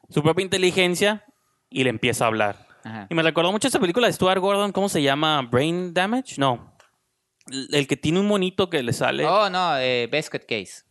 [0.10, 1.26] su propia inteligencia
[1.70, 2.68] y le empieza a hablar.
[2.84, 3.08] Ajá.
[3.10, 5.42] Y me recordó mucho esa película de Stuart Gordon, ¿cómo se llama?
[5.42, 6.36] Brain Damage?
[6.38, 6.76] No.
[7.48, 9.26] El el que tiene un monito que le sale.
[9.26, 10.84] Oh, no, eh, Basket Case.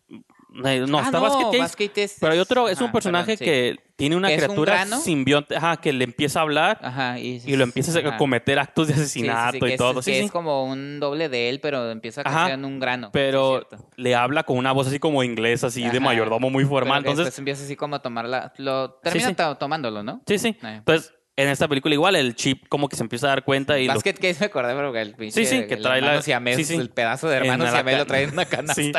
[0.55, 1.59] No, Ah, está no, Basket Case.
[1.59, 3.44] Basket es- pero hay otro, es un personaje perdón, sí.
[3.44, 5.00] que tiene una ¿Que es un criatura grano?
[5.00, 7.18] simbionte, ajá, que le empieza a hablar Ajá.
[7.18, 10.00] Y, y lo empieza a cometer actos de Sí, sí, sí, asesinato y es- todo.
[10.00, 13.11] que es como un doble de él, pero empieza a crecer en un grano.
[13.12, 17.02] Pero le habla con una voz así como inglesa, así de mayordomo muy formal.
[17.02, 18.52] Pero Entonces, empieza así como a tomarla.
[18.59, 20.22] Lo termina tomándolo, ¿no?
[20.26, 20.48] sí, sí.
[20.62, 20.76] Eh.
[20.76, 23.87] Entonces, en esta película igual el chip como que se empieza a dar cuenta y
[23.87, 25.45] lo- Basket Case me acordé, pero el pinche.
[25.45, 26.74] Sí, sí, que el trae la- siamés, sí, sí.
[26.76, 28.74] El pedazo de hermano siamés lo trae en una canasta.
[28.82, 28.93] Sí.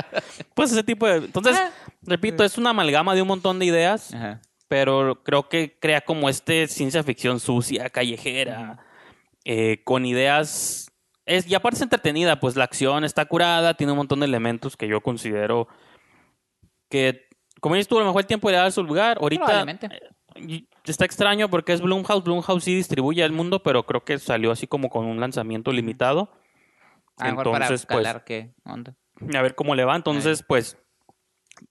[0.53, 1.17] Pues ese tipo de...
[1.17, 1.71] Entonces, Ah.
[2.03, 4.41] repito, es una amalgama de un montón de ideas Ajá.
[4.67, 8.79] pero creo que crea como este ciencia ficción sucia, callejera,
[9.45, 10.91] eh, con ideas...
[11.27, 14.77] Es, y aparte es entretenida, pues la acción está curada, tiene un montón de elementos
[14.77, 15.67] que yo considero
[16.89, 17.27] que,
[17.61, 19.17] como dices tú, a lo mejor el tiempo le da su lugar.
[19.19, 19.65] Ahorita
[20.85, 22.23] está extraño porque es Blumhouse.
[22.23, 26.31] Blumhouse sí distribuye al mundo, pero creo que salió así como con un lanzamiento limitado.
[27.17, 28.95] A mejor para Entonces, pues, qué onda.
[29.33, 29.95] a ver cómo le va.
[29.95, 30.77] Entonces, pues,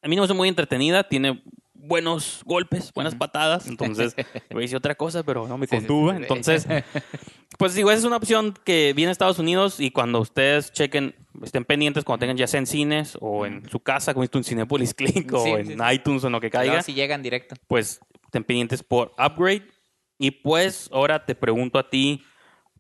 [0.03, 1.07] a mí no me hace muy entretenida.
[1.09, 1.43] Tiene
[1.75, 3.67] buenos golpes, buenas patadas.
[3.67, 4.15] Entonces,
[4.51, 6.13] iba a decir otra cosa, pero no me sí, contuve.
[6.13, 6.23] sí, sí.
[6.23, 6.67] Entonces,
[7.59, 11.15] pues digo, esa es una opción que viene a Estados Unidos y cuando ustedes chequen,
[11.43, 14.95] estén pendientes cuando tengan ya sea en cines o en su casa, como en Cinepolis
[14.95, 17.55] Click o en iTunes o en lo que caiga, si llegan directo.
[17.67, 18.01] pues
[18.35, 19.67] estén pendientes por Upgrade.
[20.19, 22.25] Y pues, ahora te pregunto a ti,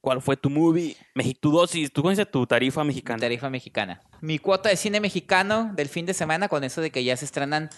[0.00, 0.96] ¿cuál fue tu movie?
[1.14, 3.20] México, tu dosis, tú conoces tu tarifa mexicana.
[3.20, 4.00] Tarifa mexicana.
[4.20, 7.24] Mi cuota de cine mexicano del fin de semana, con eso de que ya se
[7.24, 7.70] estrenan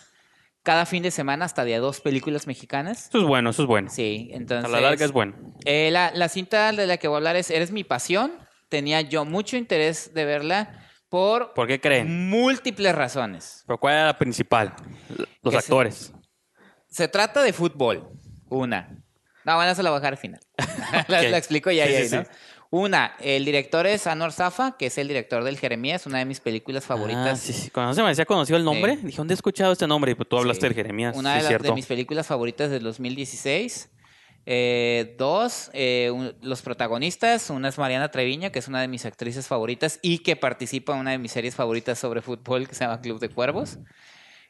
[0.63, 3.09] cada fin de semana hasta de dos películas mexicanas.
[3.09, 3.89] Eso es bueno, eso es bueno.
[3.91, 4.65] Sí, entonces.
[4.65, 5.35] a la larga es bueno.
[5.65, 8.33] Eh, la, la cinta de la que voy a hablar es Eres mi pasión.
[8.69, 12.29] Tenía yo mucho interés de verla por ¿Por qué creen?
[12.29, 13.63] múltiples razones.
[13.67, 14.75] ¿Pero cuál era la principal?
[15.43, 16.13] Los Que actores.
[16.97, 18.09] Se trata de fútbol.
[18.49, 18.89] Una.
[19.45, 20.41] No, bueno, se la a dejar al final.
[21.09, 22.23] la, la explico ya, Sí, ya, sí, ¿no?
[22.23, 22.29] sí.
[22.71, 26.41] Una, el director es Anwar Zafa, que es el director del Jeremías, una de mis
[26.41, 27.27] películas favoritas.
[27.29, 27.69] Ah, sí, sí.
[27.71, 30.13] Cuando se me decía conocido el nombre, dije, ¿dónde he escuchado este nombre?
[30.13, 31.15] Y pues tú hablaste del Jeremías.
[31.17, 31.69] Una de, cierto.
[31.69, 33.91] de mis películas favoritas del 2016.
[34.47, 37.51] Eh, dos, eh, un- los protagonistas.
[37.51, 41.01] Una es Mariana Treviño, que es una de mis actrices favoritas y que participa en
[41.01, 43.79] una de mis series favoritas sobre fútbol que se llama Club de Cuervos.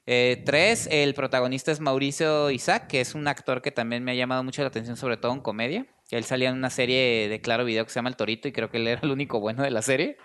[0.06, 4.14] Eh, tres, el protagonista es Mauricio Isaac, que es un actor que también me ha
[4.14, 5.86] llamado mucho la atención, sobre todo en comedia.
[6.10, 8.70] Él salía en una serie de Claro Video que se llama El Torito y creo
[8.70, 10.16] que él era el único bueno de la serie.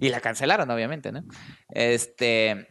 [0.00, 1.24] Y la cancelaron, obviamente, ¿no?
[1.70, 2.68] Este.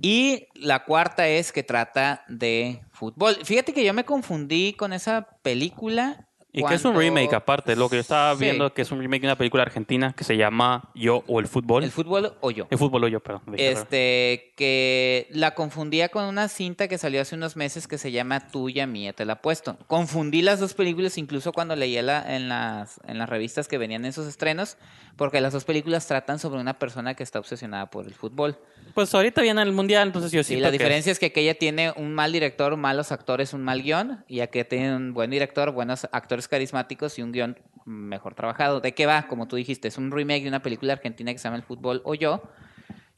[0.00, 3.36] Y la cuarta es que trata de fútbol.
[3.42, 6.25] Fíjate que yo me confundí con esa película.
[6.60, 7.76] Y que es un cuando- remake aparte.
[7.76, 8.44] Lo que yo estaba Sí.
[8.44, 11.46] viendo que es un remake de una película argentina que se llama Yo o el
[11.46, 11.84] fútbol.
[11.84, 12.66] El fútbol o yo.
[12.70, 13.42] El fútbol o yo, perdón.
[13.56, 18.48] Este, que la confundía con una cinta que salió hace unos meses que se llama
[18.48, 19.76] Tuya, Mía, te la puesto.
[19.86, 24.04] Confundí las dos películas incluso cuando leía la, en, las, en las revistas que venían
[24.04, 24.78] en esos estrenos,
[25.16, 28.58] porque las dos películas tratan sobre una persona que está obsesionada por el fútbol.
[28.94, 31.92] Pues ahorita viene el mundial, entonces yo Sí, siento la diferencia es que aquella tiene
[31.96, 36.06] un mal director, malos actores, un mal guion, y aquí tiene un buen director, buenos
[36.12, 38.80] actores carismáticos y un guion mejor trabajado.
[38.80, 39.26] ¿De qué va?
[39.28, 42.02] Como tú dijiste, es un remake de una película argentina que se llama El Fútbol
[42.04, 42.42] o Yo,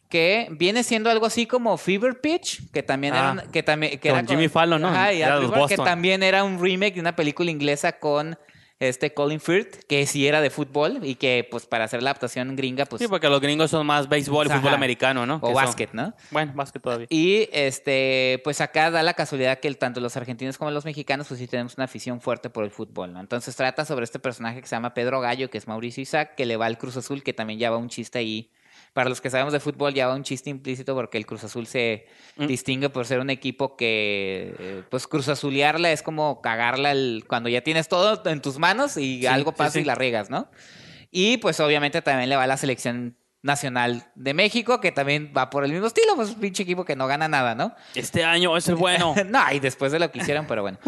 [0.08, 3.98] que viene siendo algo así como Fever Pitch, que también era, Ah, un- que también,
[3.98, 4.88] que con era Jimmy Fallon, ¿no?
[4.88, 7.92] Ajá, y Era de los River, que también era un remake de una película inglesa
[7.98, 8.38] con
[8.80, 12.54] este Colin Firth, que sí era de fútbol y que pues para hacer la adaptación
[12.54, 14.60] gringa pues Sí, porque los gringos son más béisbol y Ajá.
[14.60, 15.40] fútbol americano, ¿no?
[15.42, 16.14] o básquet, ¿no?
[16.30, 17.06] Bueno, básquet todavía.
[17.10, 21.26] Y este, pues acá da la casualidad que el- tanto los argentinos como los mexicanos,
[21.28, 23.20] pues sí tenemos una afición fuerte por el fútbol, ¿no?
[23.20, 26.46] Entonces trata sobre este personaje que se llama Pedro Gallo, que es Mauricio Isaac, que
[26.46, 28.50] le va al Cruz Azul, que también lleva un chiste ahí.
[28.92, 32.06] Para los que sabemos de fútbol, lleva un chiste implícito porque el Cruz Azul se
[32.36, 32.46] Mm.
[32.46, 37.48] distingue por ser un equipo que, eh, pues Cruz Azulearla es como cagarla el- cuando
[37.48, 39.80] ya tienes todo en tus manos y Sí, algo sí, pasa sí.
[39.80, 40.50] y la riegas, ¿no?
[41.10, 45.48] Y pues obviamente también le va a la selección nacional de México, que también va
[45.48, 47.74] por el mismo estilo, pues un pinche equipo que no gana nada, ¿no?
[47.94, 49.14] Este año es el bueno.
[49.26, 50.78] no, y después de lo que hicieron, pero bueno.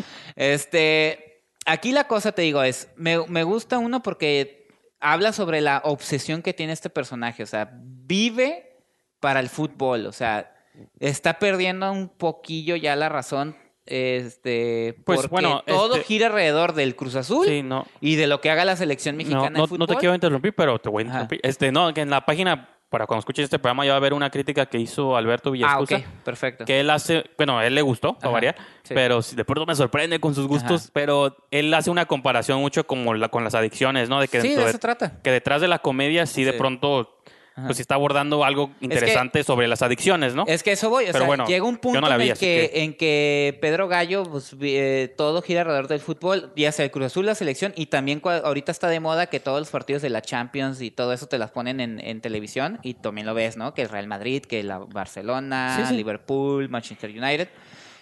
[0.55, 4.60] Este, aquí la cosa te digo es, me, me gusta uno porque
[5.01, 8.77] habla sobre la obsesión que tiene este personaje, o sea, vive
[9.21, 10.55] para el fútbol, o sea,
[10.99, 16.75] está perdiendo un poquillo ya la razón, este, Pues, porque bueno, todo este- gira alrededor
[16.75, 17.87] del Cruz Azul Sí, no.
[18.01, 19.97] y de lo que haga la selección mexicana No, no, de no te fútbol.
[19.99, 21.13] quiero interrumpir, pero te voy a Ajá.
[21.23, 21.41] interrumpir.
[21.43, 24.13] Este, no, que en la página, para cuando escuches este programa, ya va a haber
[24.15, 25.97] una crítica que hizo Alberto Ah, Villascusa.
[25.97, 26.65] ok, perfecto.
[26.65, 28.95] Que él hace, bueno, a él le gustó, Ajá, a variar, sí.
[28.95, 30.91] pero de pronto me sorprende con sus gustos, Ajá.
[30.93, 34.21] pero él hace una comparación mucho como la, con las adicciones, ¿no?
[34.21, 35.23] De que, sí, de de- eso trata.
[35.23, 37.20] que detrás de la comedia sí, de pronto
[37.61, 37.67] Ajá.
[37.69, 40.45] pues está abordando algo interesante sobre las adicciones, ¿no?
[40.47, 42.35] Es que eso voy, o Pero sea, bueno, llega un punto no la vi, en,
[42.35, 46.85] que, que- en que Pedro Gallo, pues, eh, todo gira alrededor del fútbol, ya sea
[46.85, 50.03] el Cruz Azul, la selección, y también ahorita está de moda que todos los partidos
[50.03, 53.35] de la Champions y todo eso te las ponen en, en televisión, y también lo
[53.35, 53.75] ves, ¿no?
[53.75, 55.95] Que el Real Madrid, que la Barcelona, Sí, sí.
[55.97, 57.49] Liverpool, Manchester United,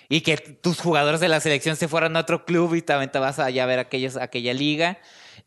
[0.09, 3.19] y que tus jugadores de la selección se fueran a otro club y también te
[3.19, 4.99] vas allá a ver aquellos, aquella liga.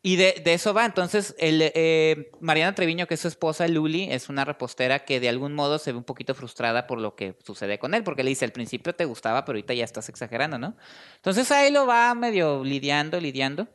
[0.04, 0.84] Y de, de eso va.
[0.84, 5.28] Entonces, el, eh, Mariana Treviño, que es su esposa, Luli, es una repostera que de
[5.28, 8.30] algún modo se ve un poquito frustrada por lo que sucede con él, porque le
[8.30, 10.76] dice, al principio te gustaba, pero ahorita ya estás exagerando, ¿no?
[11.16, 13.68] Entonces ahí lo va medio lidiando, lidiando.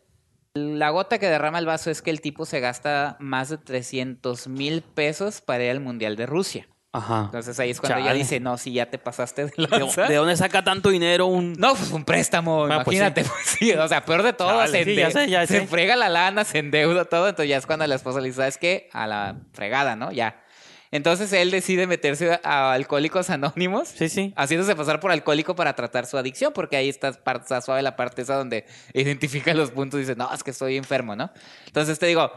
[0.53, 4.47] La gota que derrama el vaso es que el tipo se gasta más de 300
[4.49, 6.67] mil pesos para ir al Mundial de Rusia.
[6.93, 7.23] Ajá.
[7.25, 8.17] Entonces ahí es cuando ya Chale.
[8.19, 10.03] dice, no, si ya te pasaste de ¿De, lanza.
[10.07, 11.53] de dónde saca tanto dinero un...?
[11.53, 13.23] No, pues un préstamo, Ah, pues imagínate.
[13.23, 15.67] pues sí, o sea, peor de todo, Chale, se, sí, ya sé, ya se sé.
[15.67, 18.57] frega la lana, se endeuda todo, entonces ya es cuando la esposa le dice, ¿sabes
[18.57, 18.89] qué?
[18.93, 20.11] A la fregada, ¿no?
[20.11, 20.41] Ya.
[20.89, 24.33] Entonces él decide meterse a Alcohólicos Anónimos, Sí, sí.
[24.37, 28.21] haciéndose pasar por alcohólico para tratar su adicción, porque ahí está, está suave la parte
[28.21, 31.29] esa donde identifica los puntos y dice, no, es que estoy enfermo, ¿no?
[31.65, 32.31] Entonces te digo,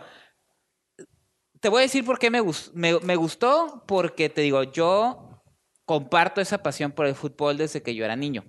[1.61, 5.43] te voy a decir por qué me, gus- me, me gustó, porque te digo, yo
[5.85, 8.45] comparto esa pasión por el fútbol desde que yo era niño.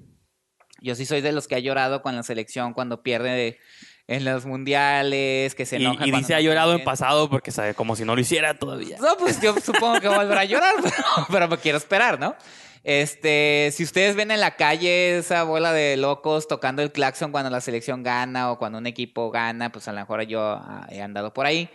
[0.81, 3.59] Yo sí soy de los que ha llorado con la selección cuando pierde
[4.07, 5.95] en los mundiales, que se Y, enoja.
[6.05, 8.97] y cuando dice ha llorado en pasado porque sabe como si no lo hiciera todavía.
[8.99, 12.35] No, pues yo supongo que volverá a llorar, pero, pero me quiero esperar, ¿no?
[12.83, 17.51] Este, si ustedes ven en la calle esa bola de locos tocando el claxon cuando
[17.51, 20.99] la selección gana o cuando un equipo gana, pues a lo mejor yo ah, he
[21.01, 21.69] andado por ahí.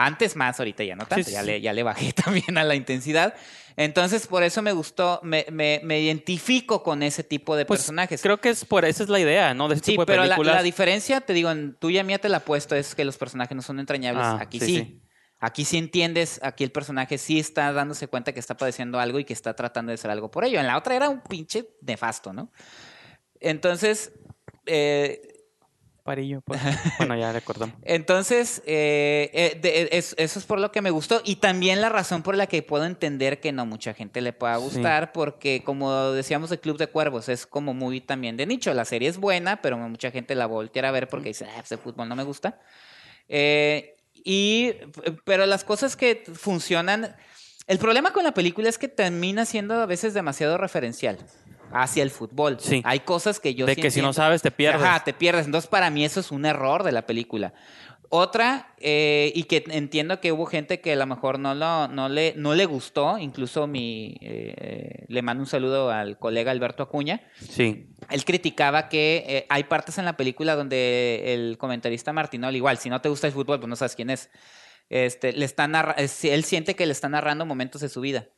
[0.00, 1.42] Antes más, ahorita ya no tanto, Sí, ya.
[1.42, 3.34] Le, ya le bajé también a la intensidad.
[3.76, 8.22] Entonces, por eso me gustó, me, me, me identifico con ese tipo de Pues personajes.
[8.22, 9.66] creo que es por esa es la idea, ¿no?
[9.68, 10.54] De este Sí, tipo de pero la, películas.
[10.54, 13.62] la diferencia, te digo, en tuya mía te la puesto, es que los personajes no
[13.62, 14.24] son entrañables.
[14.24, 14.74] Ah, aquí sí, sí.
[14.76, 15.02] sí.
[15.40, 19.24] Aquí sí entiendes, aquí el personaje sí está dándose cuenta que está padeciendo algo y
[19.24, 20.58] que está tratando de hacer algo por ello.
[20.60, 22.50] En la otra era un pinche nefasto, ¿no?
[23.40, 24.12] Entonces,
[24.66, 25.27] eh,
[26.08, 26.58] Parillo, pues.
[26.98, 27.76] bueno, ya recordamos.
[27.82, 31.90] entonces, eh, eh, de- es- eso es por lo que me gustó y también la
[31.90, 34.62] razón por la que puedo entender que no mucha gente le pueda Sí.
[34.62, 38.72] gustar, porque como decíamos de Club de Cuervos, es como muy también de nicho.
[38.72, 41.76] La serie es buena, pero mucha gente la voltea a ver porque dice, ah, ese
[41.76, 42.58] fútbol no me gusta.
[43.28, 43.94] Eh,
[44.24, 44.72] y,
[45.24, 47.14] pero las cosas que funcionan,
[47.66, 51.18] el problema con la película es que termina siendo a veces demasiado referencial
[51.72, 52.56] hacia el fútbol.
[52.60, 52.82] Sí.
[52.84, 54.82] Hay cosas que yo de sí que si no sabes te pierdes.
[54.82, 55.46] Ajá, te pierdes.
[55.46, 57.52] Entonces, para mí eso es un error de la película.
[58.10, 62.08] Otra, eh, y que entiendo que hubo gente que a lo mejor no, lo, no,
[62.08, 67.20] le, no le gustó, incluso mi, eh, le mando un saludo al colega Alberto Acuña,
[67.38, 67.90] Sí.
[68.08, 72.88] él criticaba que eh, hay partes en la película donde el comentarista Martinol, igual, si
[72.88, 74.30] no te gusta el fútbol, pues no sabes quién es,
[74.88, 78.28] este, le está narra- él siente que le está narrando momentos de su vida.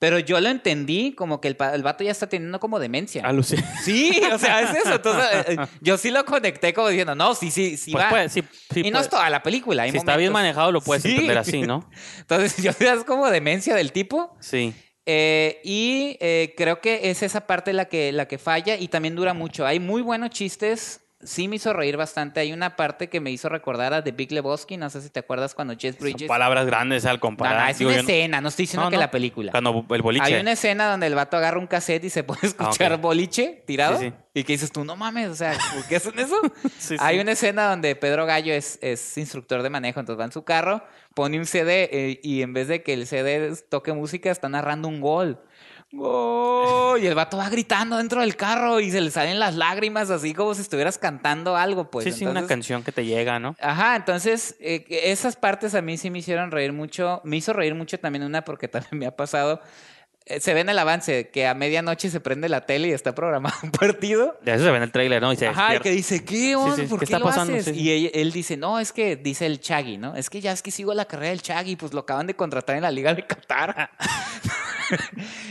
[0.00, 3.22] Pero yo lo entendí como que el, el vato ya está teniendo como demencia.
[3.24, 4.94] Alucin- Sí, o sea, es eso.
[4.94, 8.08] Entonces, eh, eh, yo sí lo conecté como diciendo, no, sí, sí, sí Pues va.
[8.10, 8.42] puede- sí,
[8.72, 9.02] sí y no puede.
[9.04, 9.82] es toda la película.
[9.82, 11.10] hay Si está bien manejado lo puedes Sí.
[11.10, 11.90] entender así, ¿no?
[12.18, 14.36] Entonces, yo es como demencia del tipo.
[14.40, 14.72] Sí.
[15.10, 19.16] Eh, y eh, creo que es esa parte la que, la que falla y también
[19.16, 19.66] dura mucho.
[19.66, 21.00] Hay muy buenos chistes.
[21.20, 22.38] Sí me hizo reír bastante.
[22.38, 24.76] Hay una parte que me hizo recordar a The Big Lebowski.
[24.76, 26.28] No sé si te acuerdas cuando Jess Son Bridges...
[26.28, 27.64] palabras grandes al comparar.
[27.64, 28.40] no, es Digo, una escena.
[28.40, 29.50] No estoy diciendo No, que la película.
[29.50, 30.24] Cuando el boliche.
[30.24, 33.00] Hay una escena donde el vato agarra un cassette y se puede escuchar Ah, ok.
[33.00, 33.98] boliche tirado.
[33.98, 34.14] Sí, sí.
[34.34, 36.36] Y que dices tú, no mames, o sea, ¿por qué hacen eso?
[36.78, 40.32] Sí, Hay una escena donde Pedro Gallo es, es instructor de manejo, entonces va en
[40.32, 44.30] su carro, pone un CD eh, y en vez de que el CD toque música,
[44.30, 45.40] está narrando un gol.
[45.90, 47.02] ¡Gol!
[47.02, 50.34] Y el vato va gritando dentro del carro y se le salen las lágrimas así
[50.34, 52.04] como si estuvieras cantando algo, pues.
[52.04, 53.56] sí, sí, una canción que te llega, ¿no?
[53.60, 57.22] Ajá, entonces eh, esas partes a mí sí me hicieron reír mucho.
[57.24, 59.60] Me hizo reír mucho también una porque también me ha pasado.
[60.30, 63.14] Eh, se ve en el avance que a medianoche se prende la tele y está
[63.14, 64.38] programado un partido.
[64.42, 65.32] De eso se ve en el trailer, ¿no?
[65.32, 66.76] Y se Ajá, y que dice, ¿qué onda?
[66.76, 67.54] sí, ¿Por ¿qué qué, está lo pasando?
[67.54, 67.64] haces?
[67.66, 67.80] Sí, sí.
[67.80, 70.14] Y él, él dice, no, es que dice el Chagui, ¿no?
[70.16, 72.76] Es que ya es que sigo la carrera del Chagui, pues lo acaban de contratar
[72.76, 73.90] en la Liga de Qatar.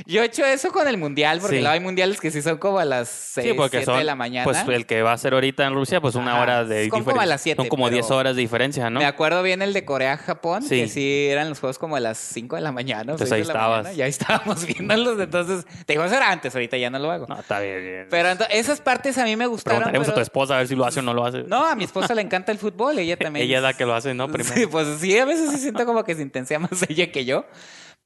[0.08, 2.80] Yo he hecho eso con el Mundial, porque luego hay mundiales que sí son como
[2.80, 4.44] a las 6, Sí, porque 7 son, de la mañana.
[4.46, 6.90] pues el que va a ser ahorita en Rusia, pues una Ajá, hora de son
[6.90, 7.22] como diferencia.
[7.24, 9.00] a las siete, Son como pero- 10 horas de diferencia, ¿no?
[9.00, 12.56] Me acuerdo bien el de Corea-Japón, que sí eran los juegos como a las 5
[12.56, 13.02] de la mañana.
[13.12, 13.84] Entonces 6 ahí estabas.
[13.84, 15.20] mañana, y ahí estábamos viéndolos.
[15.20, 17.26] Entonces, te digo, eso era antes, ahorita ya no lo hago.
[17.28, 17.82] No, está bien.
[17.82, 18.08] bien.
[18.10, 19.80] Pero ento- esas partes a mí me gustaron.
[19.80, 21.44] Preguntaremos a tu pero- esposa a ver si lo hace o no lo hace.
[21.44, 23.46] No, a mi esposa le encanta el fútbol, ella también.
[23.46, 24.28] Ella es la que lo hace, ¿no?
[24.28, 24.56] Primero.
[24.56, 27.46] Sí, pues sí, a veces sí siento como que se intensea más ella que yo.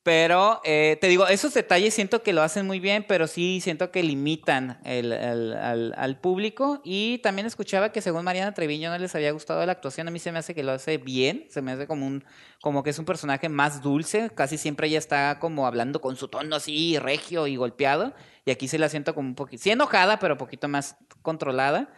[0.04, 3.92] Pero eh, te digo, esos detalles siento que lo hacen muy bien, pero sí siento
[3.92, 6.82] que limitan al, público.
[6.84, 10.08] Y también escuchaba que según Mariana Treviño no les había gustado la actuación.
[10.08, 12.24] A mí se me hace que lo hace bien, se me hace como un
[12.62, 14.32] como que es un personaje más dulce.
[14.34, 18.14] Casi siempre ella está como hablando con su tono así, regio y golpeado.
[18.44, 21.94] Y aquí se la siento como un poquito, sí enojada, pero un poquito más controlada.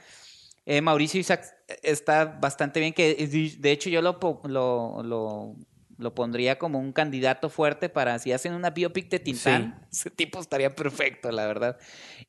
[0.66, 1.46] Eh, Mauricio Isaac
[1.82, 5.56] está bastante bien, que eh, de hecho yo lo, lo, lo,
[5.98, 10.40] lo pondría como un candidato fuerte para si hacen una biopic de Tintán, ese tipo
[10.40, 11.78] estaría perfecto, la verdad.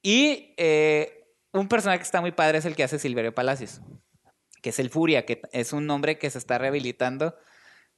[0.02, 3.80] Y eh, un personaje que está muy padre es el que hace Silverio Palacios,
[4.62, 7.36] que es el Furia, que es un hombre que se está rehabilitando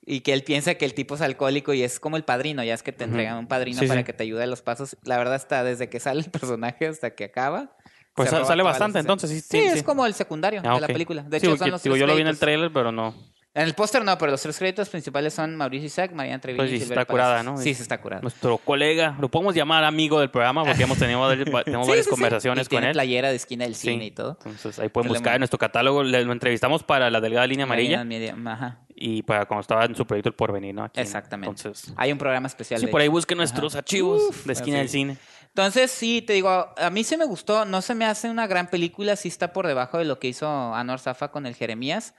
[0.05, 2.75] y que él piensa que el tipo es alcohólico y es como el padrino, ya
[2.75, 3.13] es que te Ujú.
[3.13, 4.05] entregan un padrino Sí, para sí.
[4.05, 4.97] que te ayude a los pasos.
[5.03, 7.77] La verdad está desde que sale el personaje hasta que acaba.
[8.15, 9.85] Pues sale bastante, entonces, sí, Sí, sí, es sí.
[9.85, 11.23] como el secundario Ah, de la película.
[11.23, 13.15] De Sí, hecho, son los digo, tres yo lo vi en el trailer, pero no.
[13.57, 16.71] En el póster no, pero los tres créditos principales son Mauricio Isaac, Mariana Treviño Pues
[16.73, 17.43] sí, y está curada.
[17.43, 17.57] ¿no?
[17.57, 18.21] Sí, sí está curada.
[18.21, 21.27] Nuestro colega, lo podemos llamar amigo del programa porque hemos tenido,
[21.65, 22.11] tenemos Sí, varias sí, sí.
[22.11, 22.93] conversaciones Y con tiene él.
[22.93, 24.37] playera de esquina del cine y todo.
[24.45, 26.03] Entonces ahí pueden buscar en nuestro catálogo.
[26.03, 28.81] Lo entrevistamos para la delgada línea amarilla Media- ajá.
[28.95, 30.85] y para cuando estaba en su proyecto El Porvenir, ¿no?
[30.85, 31.57] Aquí, Exactamente.
[31.59, 32.79] Entonces, Hay un programa especial.
[32.79, 33.79] sí, de por ahí busquen nuestros Ajá.
[33.79, 35.17] archivos Uf, de esquina del cine.
[35.49, 37.65] Entonces, sí, te digo, a mí se me gustó.
[37.65, 40.47] No se me hace una gran película, sí está por debajo de lo que hizo
[40.75, 42.13] Anwar Zafa con el Jeremías.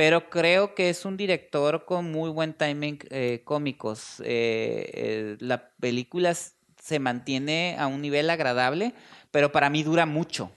[0.00, 4.20] Pero creo que es un director con muy buen timing eh, cómicos.
[4.20, 8.94] Eh, eh, la película se mantiene a un nivel agradable,
[9.30, 10.52] pero para mí dura mucho.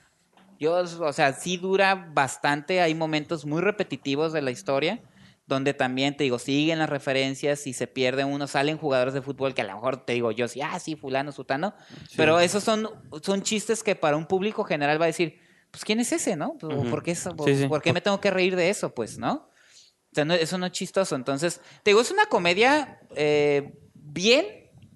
[0.58, 2.80] Yo, o sea, sí dura bastante.
[2.80, 5.02] Hay momentos muy repetitivos de la historia
[5.46, 9.52] donde también te digo, siguen las referencias y se pierde uno, salen jugadores de fútbol
[9.52, 11.74] que a lo mejor te digo yo, sí, ah, sí, fulano, sutano,
[12.16, 12.88] pero esos son,
[13.20, 15.43] son chistes que para un público general va a decir,
[15.74, 16.56] pues, ¿quién es ese, no?
[16.62, 16.88] Ujú.
[16.88, 17.34] ¿Por, qué eso?
[17.44, 17.66] Sí, sí.
[17.66, 19.32] ¿Por qué me tengo que reír de eso, pues, no?
[19.32, 21.16] O sea, no- eso no es chistoso.
[21.16, 24.46] Entonces, te digo, es una comedia eh, bien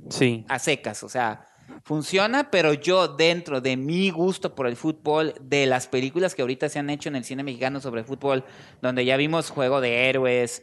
[0.09, 0.45] Sí.
[0.49, 1.45] a secas, o sea,
[1.83, 6.69] funciona, pero yo dentro de mi gusto por el fútbol, de las películas que ahorita
[6.69, 8.45] se han hecho en el cine mexicano sobre fútbol,
[8.81, 10.63] donde ya vimos Juego de Héroes,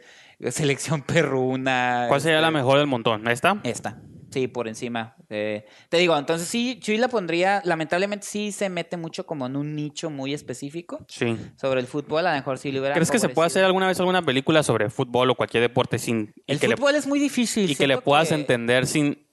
[0.49, 2.05] Selección Perruna.
[2.07, 3.28] ¿Cuál sería la este, mejor del montón?
[3.28, 3.59] ¿Esta?
[3.63, 4.01] Esta,
[4.41, 5.15] sí, por encima.
[5.29, 9.55] Eh, te digo, entonces sí, yo la pondría, lamentablemente sí se mete mucho como en
[9.55, 11.38] un nicho muy específico Sí.
[11.59, 13.88] sobre el fútbol, a lo mejor sí le hubiera ¿Crees que se puede hacer alguna
[13.88, 17.19] vez alguna película sobre fútbol o cualquier deporte sin El que le, fútbol es muy
[17.19, 17.71] difícil.
[17.71, 19.25] y que le puedas que- entender sin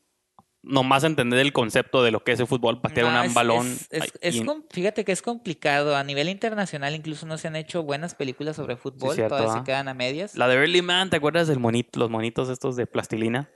[0.64, 3.66] nomás entender el concepto de lo que es el fútbol, patear No, un es- balón?
[3.66, 5.96] es- es- ay, es y- com- fíjate que es complicado.
[5.96, 9.16] A nivel internacional incluso no se han hecho buenas películas sobre fútbol.
[9.16, 9.58] cierto, Todavía ¿ah?
[9.58, 10.36] se quedan a medias.
[10.36, 13.50] La de Early Man, ¿te acuerdas del monito, los monitos estos de plastilina?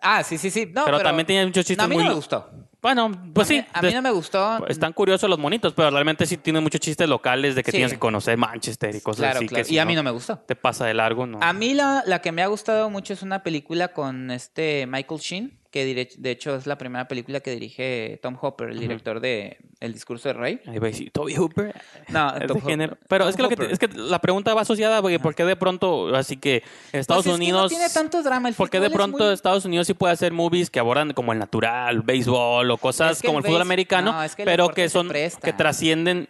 [0.00, 0.66] Ah, sí, sí, sí.
[0.66, 2.04] No, pero, pero, también tiene muchos no, chistes a mí muy...
[2.04, 2.50] no me lo- gustó.
[2.80, 3.66] Bueno, pues a mí, sí.
[3.72, 4.66] a mí no me gustó.
[4.68, 7.76] Están curiosos los monitos, pero realmente sí tiene muchos chistes locales de que Sí.
[7.78, 9.46] tienes que conocer Manchester y cosas Claro, así.
[9.48, 9.64] claro.
[9.64, 10.38] Que si y a mí no me gustó.
[10.38, 11.38] Te pasa de largo, ¿no?
[11.42, 15.20] A mí la, la que me ha gustado mucho es una película con este Michael
[15.20, 19.20] Sheen, que dire- de hecho es la primera película que dirige Tom Hopper, el director
[19.20, 20.60] de El discurso del rey.
[20.66, 21.72] Ahí va a decir, Toby Hooper.
[22.08, 22.96] No, Es Tom género.
[23.06, 23.72] Pero Tom es que, lo que te- Hopper.
[23.72, 26.62] es que la pregunta va asociada porque ¿por qué de pronto, así que
[26.92, 27.62] Estados Pues es que Unidos...
[27.64, 28.48] no tiene tanto drama.
[28.48, 31.32] El ¿Por qué de pronto muy- Estados Unidos sí puede hacer movies que abordan como
[31.32, 34.46] el natural, béisbol cosas Es que como el el fútbol americano, no, es que el
[34.46, 36.28] pero que son que trascienden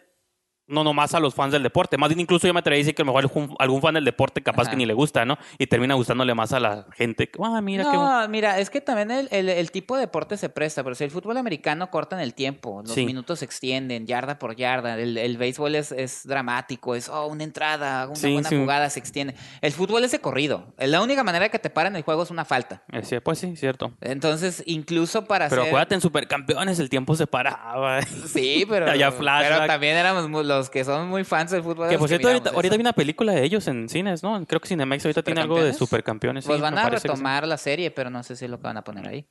[0.68, 2.94] no nomás a los fans del deporte, más bien incluso yo me atrevería a decir
[2.94, 4.70] que a lo mejor algún, algún fan del deporte capaz Ajá.
[4.72, 5.38] que ni le gusta, ¿no?
[5.58, 7.30] Y termina gustándole más a la gente.
[7.42, 10.48] Ah, mira qué no, mira, es que también el, el- el tipo de deporte se
[10.48, 13.06] presta, pero si el fútbol americano cortan el tiempo, los Sí.
[13.06, 17.44] minutos se extienden, yarda por yarda, el, el béisbol es, es dramático, es oh, una
[17.44, 18.56] entrada, una Sí, buena sí.
[18.58, 19.34] jugada se extiende.
[19.62, 22.44] El fútbol es de corrido, la única manera que te paran el juego es una
[22.44, 22.82] falta.
[23.02, 23.92] Sí, Pues sí, cierto.
[24.00, 25.70] Entonces, incluso para Pero hacer...
[25.70, 28.02] acuérdate, en Supercampeones el tiempo se paraba.
[28.02, 29.52] Sí, pero, Allá flashback.
[29.54, 31.88] pero también éramos mu- los que son muy fans del fútbol.
[31.88, 34.44] Que por cierto, ahorita, ahorita vi una película de ellos en cines, ¿no?
[34.46, 36.44] Creo que Cinemex ahorita tiene algo de ¿Supercampeones?
[36.44, 36.90] sí, Pues me van a sí.
[36.90, 39.26] retomar la serie, pero no sé si es lo que van a poner ahí.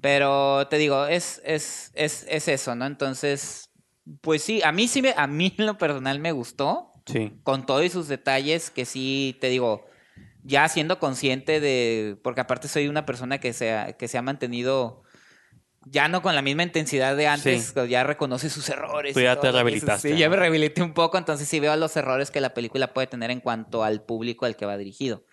[0.00, 2.86] Pero te digo, es, es, es, es eso, ¿no?
[2.86, 3.70] Entonces,
[4.22, 7.32] pues sí, a mí sí me, a mí en lo personal me gustó, Sí.
[7.42, 9.86] con todos sus detalles, que sí, te digo,
[10.42, 14.22] ya siendo consciente de, porque aparte soy una persona que se ha, que se ha
[14.22, 15.02] mantenido
[15.86, 17.88] ya no con la misma intensidad de antes, Sí.
[17.88, 19.14] ya reconoce sus errores.
[19.14, 21.96] Tú ya todo te rehabilitaste, Sí, ya me rehabilité un poco, entonces sí veo los
[21.96, 25.24] errores que la película puede tener en cuanto al público al que va dirigido.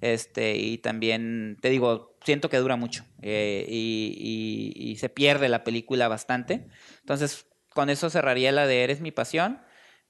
[0.00, 5.48] Este, y también, te digo, siento que dura mucho eh, y, y- y se pierde
[5.48, 6.66] la película bastante.
[7.00, 9.62] Entonces, con eso cerraría la de Eres mi pasión.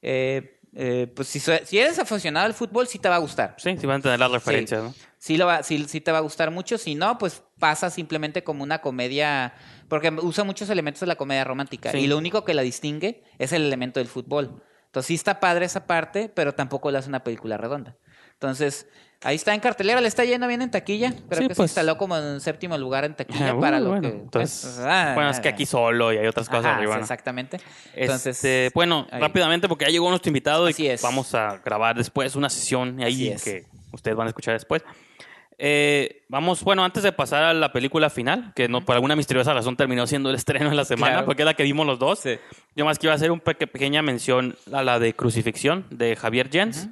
[0.02, 3.54] Eh, eh, pues si, si eres aficionado al fútbol, sí te va a gustar.
[3.58, 4.94] Sí, sí van a tener las referencias, ¿no?
[5.18, 6.76] Sí, lo va, sí, sí te va a gustar mucho.
[6.76, 9.54] Si no, pues pasa simplemente como una comedia,
[9.88, 11.90] porque usa muchos elementos de la comedia romántica.
[11.92, 11.98] Sí.
[11.98, 14.62] Y lo único que la distingue es el elemento del fútbol.
[14.86, 17.96] Entonces sí está padre esa parte, pero tampoco le hace una película redonda.
[18.34, 18.86] Entonces,
[19.22, 21.12] ahí está en cartelera, le está yendo bien en taquilla.
[21.28, 21.70] Creo Sí, que se pues.
[21.70, 24.16] instaló como en séptimo lugar en taquilla Uh, para lo bueno, que.
[24.16, 26.96] entonces, pues, ah, bueno, es que aquí solo y hay otras cosas ajá, arriba.
[26.98, 27.58] Exactamente.
[27.94, 29.20] Entonces, Este, bueno, ahí.
[29.20, 31.02] rápidamente porque ya llegó nuestro invitado Así y es.
[31.02, 33.42] vamos a grabar después una sesión ahí es.
[33.44, 34.82] que ustedes van a escuchar después.
[35.58, 39.54] Eh, vamos, bueno, antes de pasar a la película final, que no por alguna misteriosa
[39.54, 41.26] razón terminó siendo el estreno en la semana, Claro.
[41.26, 42.22] porque es la que vimos los dos.
[42.74, 46.88] Yo más quiero hacer una pequeña mención a la de Crucifixión de Javier Jens,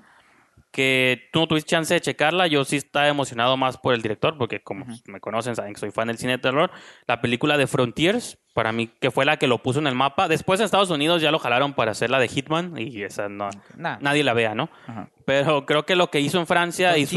[0.70, 2.46] que tú no tuviste chance de checarla.
[2.46, 5.90] Yo sí estaba emocionado más por el director, porque como me conocen, saben que soy
[5.90, 6.70] fan del cine de terror.
[7.06, 10.28] La película de Frontiers, para mí, que fue la que lo puso en el mapa.
[10.28, 13.48] Después en Estados Unidos ya lo jalaron para hacer la de Hitman, y esa no,
[13.76, 13.96] Nah.
[14.00, 14.68] nadie la vea, ¿no?
[14.86, 15.08] Ajá.
[15.24, 17.16] Pero creo que lo que hizo en Francia y sus.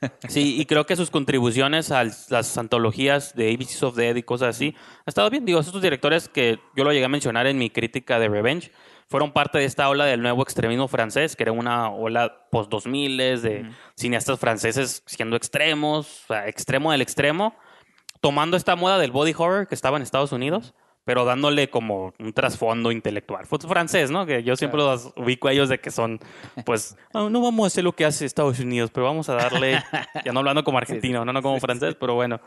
[0.28, 4.56] Sí, y creo que sus contribuciones a las antologías de ABCs of Dead y cosas
[4.56, 4.74] así
[5.06, 5.44] ha estado bien.
[5.44, 8.70] Digo, estos directores que yo lo llegué a mencionar en mi crítica de Revenge,
[9.08, 13.60] fueron parte de esta ola del nuevo extremismo francés, que era una ola post-2000 de
[13.62, 13.70] Ujú.
[13.96, 17.54] cineastas franceses siendo extremos, o sea, extremo del extremo,
[18.24, 20.72] tomando esta moda del body horror que estaba en Estados Unidos,
[21.04, 23.44] pero dándole como un trasfondo intelectual.
[23.44, 24.24] Fue francés, ¿no?
[24.24, 26.18] Que yo siempre los ubico a ellos de que son,
[26.64, 29.78] pues, "Ah, no vamos a hacer lo que hace Estados Unidos, pero vamos a darle,
[30.24, 30.78] ya no hablando como
[31.12, 32.40] argentino, no, no como francés, pero bueno.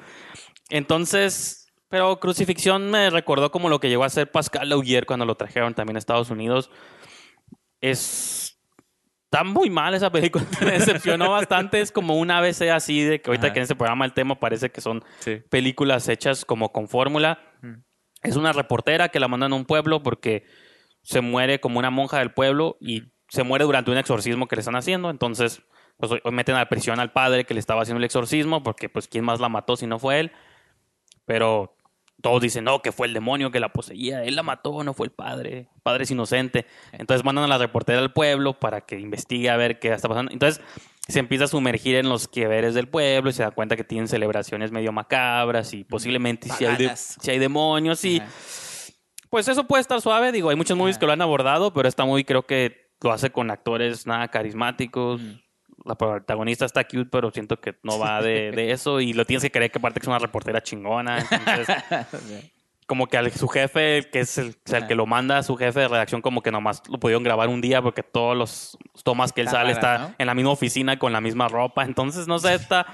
[0.71, 5.36] Entonces, pero Crucifixión me recordó como lo que llegó a hacer Pascal Laugier cuando lo
[5.36, 6.71] trajeron también a Estados Unidos.
[7.82, 8.47] Es...
[9.30, 11.82] Está muy mal esa película, me decepcionó bastante.
[11.82, 13.53] Es como un ABC así de que ahorita Ajá.
[13.53, 15.03] que en este programa el tema parece que son
[15.49, 17.39] películas hechas como con fórmula.
[17.61, 17.73] Mm.
[18.23, 20.45] Es una reportera que la mandan a un pueblo porque
[21.01, 24.61] se muere como una monja del pueblo y se muere durante un exorcismo que le
[24.61, 25.09] están haciendo.
[25.09, 25.61] Entonces,
[25.97, 28.88] pues hoy meten a la prisión al padre que le estaba haciendo el exorcismo porque,
[28.88, 30.32] pues, ¿quién más la mató si no fue él?
[31.25, 31.76] Pero
[32.22, 34.24] todos dicen, no, que fue el demonio que la poseía.
[34.24, 35.70] Él la mató, no fue el padre.
[35.76, 36.65] El padre es inocente.
[36.91, 40.32] Entonces mandan a la reportera al pueblo para que investigue a ver qué está pasando.
[40.32, 40.63] Entonces
[41.07, 44.07] se empieza a sumergir en los queveres del pueblo y se da cuenta que tienen
[44.07, 47.18] celebraciones medio macabras y posiblemente si hay, de- Paganas.
[47.22, 48.20] si hay demonios y...
[48.20, 48.30] Ajá.
[49.30, 50.99] Pues eso puede estar suave, digo, hay muchos movies Ajá.
[51.01, 55.22] que lo han abordado, pero esta movie creo que lo hace con actores nada carismáticos.
[55.22, 55.34] Mm.
[55.88, 59.44] La protagonista está cute, pero siento que no va de, de eso y lo tienes
[59.44, 61.20] que creer que aparte que es una reportera chingona.
[61.20, 61.68] Entonces,
[62.88, 65.56] como que al, su jefe, que es el, o sea, el que lo manda, su
[65.58, 69.34] jefe de redacción, como que nomás lo pudieron grabar un día porque todos los tomas
[69.34, 70.16] que él sale está ¿no?
[70.18, 71.84] en la misma oficina con la misma ropa.
[71.84, 72.86] Entonces, no sé, está...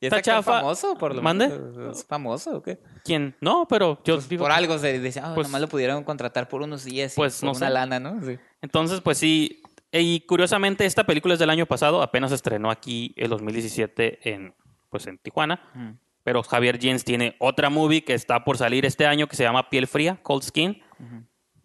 [0.00, 0.54] ¿Y Está este chafa.
[0.58, 1.48] famoso por lo ¿Mande?
[1.92, 2.80] ¿Es famoso o qué?
[3.04, 3.36] ¿Quién?
[3.40, 4.42] No, pero yo Pues digo...
[4.42, 7.40] por algo se dice, ah, pues- nomás lo pudieron contratar por unos días y Pues,
[7.44, 7.70] no una sé.
[7.70, 8.20] lana, ¿no?
[8.20, 8.36] Sí.
[8.62, 9.61] Entonces, pues sí.
[9.92, 14.54] Y curiosamente, esta película es del año pasado, apenas se estrenó aquí el 2017 en,
[14.88, 15.60] pues, en Tijuana.
[15.74, 15.90] Mm.
[16.24, 19.68] Pero Javier Jens tiene otra movie que está por salir este año que se llama
[19.68, 20.82] Piel Fría, Cold Skin.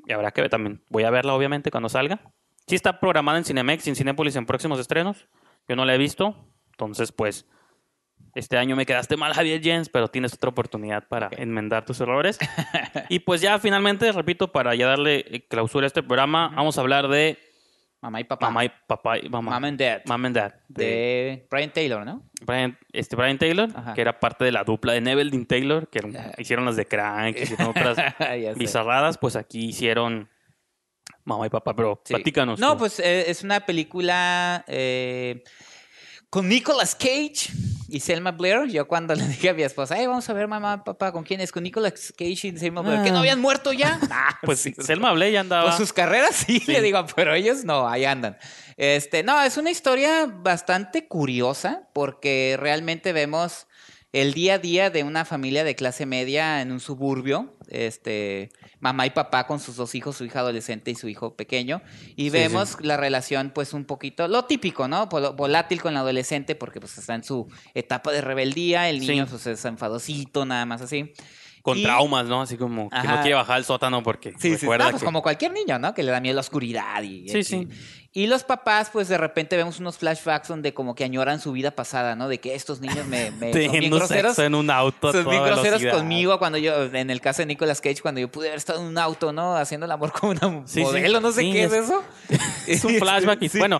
[0.05, 0.83] Y habrá que ver también.
[0.89, 2.19] Voy a verla, obviamente, cuando salga.
[2.65, 5.27] Sí está programada en Cinemex y en Cinépolis en próximos estrenos.
[5.67, 6.35] Yo no la he visto.
[6.71, 7.45] Entonces, pues,
[8.33, 12.39] este año me quedaste mal, Javier Jens, pero tienes otra oportunidad para enmendar tus errores.
[13.09, 16.81] y pues ya, finalmente, repito, para ya darle eh, clausura a este programa, vamos a
[16.81, 17.37] hablar de
[18.01, 18.45] Mamá y papá.
[18.47, 19.51] Mamá y papá y mamá.
[19.53, 20.01] Mom and Dad.
[20.05, 20.53] Mom and Dad.
[20.67, 22.23] De de Brian Taylor, ¿no?
[22.45, 23.93] Brian, este Brian Taylor, Ajá.
[23.95, 26.31] que era parte de la dupla de Neville Dean Taylor, que eran- Ajá.
[26.37, 27.97] hicieron las de Crank, hicieron otras
[28.55, 30.29] bizarradas, pues aquí hicieron
[31.23, 32.13] mamá y papá, pero Sí.
[32.13, 32.59] platícanos.
[32.59, 32.79] No, tú.
[32.79, 35.43] pues eh, es una película eh,
[36.29, 37.49] con Nicolas Cage
[37.87, 38.67] y Selma Blair.
[38.69, 41.41] Yo cuando le dije a mi esposa, hey, vamos a ver mamá, papá, ¿con quién
[41.41, 41.51] es?
[41.51, 43.03] Con Nicolas Cage y Selma Blair.
[43.03, 43.19] ¿Que no Ah.
[43.19, 43.99] habían muerto ya?
[44.11, 44.73] Ah, Pues sí.
[44.79, 45.65] Selma Blay ya andaba.
[45.65, 46.71] Pues sus carreras sí, Sí.
[46.71, 48.37] le digo, pero ellos no, ahí andan.
[48.77, 53.67] Este, no, es una historia bastante curiosa porque realmente vemos
[54.13, 58.49] el día a día de una familia de clase media en un suburbio, este,
[58.79, 61.81] mamá y papá con sus dos hijos, su hija adolescente y su hijo pequeño,
[62.15, 65.09] y Sí, vemos la relación pues un poquito, lo típico, ¿no?
[65.09, 69.07] Vol- Volátil con la adolescente porque pues está en su etapa de rebeldía, el Sí.
[69.09, 71.13] niño pues es enfadosito, nada más así.
[71.63, 72.41] con y- traumas, ¿no?
[72.43, 75.05] Así como que no quiere bajar al sótano porque Sí, sí, recuerda no, pues que-
[75.05, 75.93] como cualquier niño, ¿no?
[75.93, 77.27] Que le da miedo la oscuridad y...
[77.27, 77.67] Sí, y- sí.
[78.13, 81.69] Y los papás, pues de repente vemos unos flashbacks donde como que añoran su vida
[81.71, 82.27] pasada, ¿no?
[82.27, 84.39] De que estos niños me, me son bien groseros.
[84.39, 85.11] en un auto.
[85.11, 88.47] Son bien groseros conmigo cuando yo, en el caso de Nicolas Cage, cuando yo pude
[88.47, 89.55] haber estado en un auto, ¿no?
[89.55, 90.81] Haciendo el amor con una Sí, sí.
[90.81, 92.03] modelo, no sé Sí, qué es, es- eso.
[92.67, 93.41] Es un flashback.
[93.43, 93.57] y.
[93.59, 93.79] Bueno,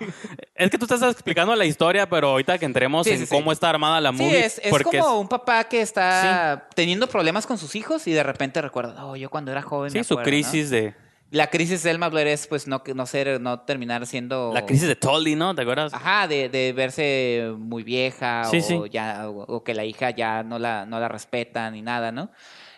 [0.55, 3.99] es que tú estás explicando la historia, pero ahorita que entremos en cómo está armada
[3.99, 4.45] la Sí, movie.
[4.45, 8.23] es, es porque como un papá que está teniendo problemas con sus hijos y de
[8.23, 9.91] repente recuerda, oh, yo cuando era joven.
[9.91, 10.31] Sí, me su acuerdo", ¿no?
[10.31, 10.93] crisis de.
[11.29, 14.51] La crisis de Elma Blair es, pues, no, no ser, no terminar siendo.
[14.53, 15.53] La crisis de Tully, ¿no?
[15.53, 15.93] ¿Te acuerdas?
[15.93, 18.79] Ajá, de, de verse muy vieja Sí, o, sí.
[18.91, 22.31] ya, o, o que la hija ya no la, no la respeta ni nada, ¿no?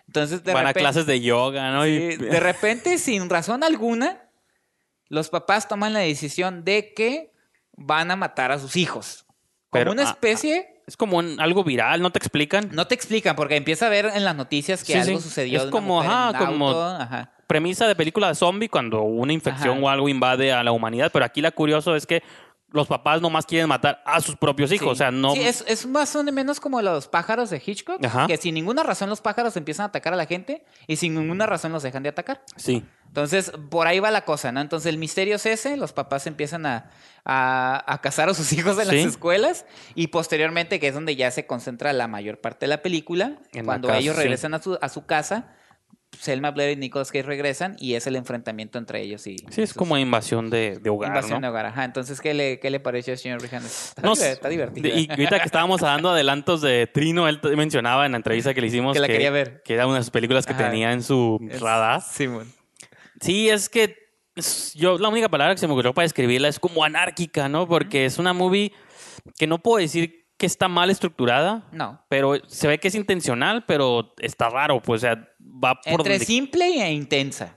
[0.07, 1.85] Entonces, de Van a repente, clases de yoga, ¿no?
[1.85, 4.29] Y- sí, de repente, sin razón alguna,
[5.09, 7.31] los papás toman la decisión de que
[7.77, 9.25] van a matar a sus hijos.
[9.69, 12.69] Como Pero, una ah, especie, Es como un- algo viral, ¿no te explican?
[12.73, 15.57] no te explican, porque empieza a ver en las noticias que algo sucedió.
[15.59, 17.33] Es una como, en ajá, como- ajá.
[17.49, 19.85] Premisa de película de zombie cuando una infección Ajá.
[19.85, 22.21] o algo invade a la humanidad, pero aquí la curioso es que
[22.71, 24.91] los papás nomás quieren matar a sus propios hijos, Sí.
[24.91, 25.33] o sea, no...
[25.33, 28.27] Sí, es, es más o menos como los pájaros de Hitchcock, Ajá.
[28.27, 31.47] que sin ninguna razón los pájaros empiezan a atacar a la gente y sin ninguna
[31.47, 32.43] razón los dejan de atacar.
[32.57, 32.85] Sí.
[33.07, 34.61] Entonces, por ahí va la cosa, ¿no?
[34.61, 36.91] Entonces, el misterio es ese, los papás empiezan a,
[37.25, 38.95] a, a casar a sus hijos en Sí.
[38.97, 42.83] las escuelas y posteriormente, que es donde ya se concentra la mayor parte de la
[42.83, 44.21] película, En la cuando casa, ellos sí.
[44.21, 45.55] regresan a, su, a su casa,
[46.17, 49.37] Selma Blair y Nicolas Cage regresan y es el enfrentamiento entre ellos y...
[49.49, 51.47] Sí, es como invasión de, de hogar, Invasión ¿no?
[51.47, 51.85] de hogar, ajá.
[51.85, 53.89] Entonces, ¿qué le, qué le pareció al señor Rihannes?
[53.89, 54.31] Está, No diver- sé.
[54.33, 54.87] está divertido.
[54.89, 58.67] Y ahorita que estábamos dando adelantos de Trino, él mencionaba en la entrevista que le
[58.67, 59.61] hicimos Que la quería ver.
[59.63, 60.69] que era una de sus películas que Ajá.
[60.69, 62.01] tenía en su Es- radar.
[62.01, 62.51] Simón.
[63.21, 63.95] Sí, es que
[64.75, 67.67] yo la única palabra que se me ocurrió para describirla es como anárquica, ¿no?
[67.67, 68.71] Porque es una movie
[69.37, 72.01] que no puedo decir que está mal estructurada, No.
[72.07, 75.27] pero se ve que es intencional, pero está raro, pues, o sea,
[75.63, 77.55] va por Entre donde- simple e intensa.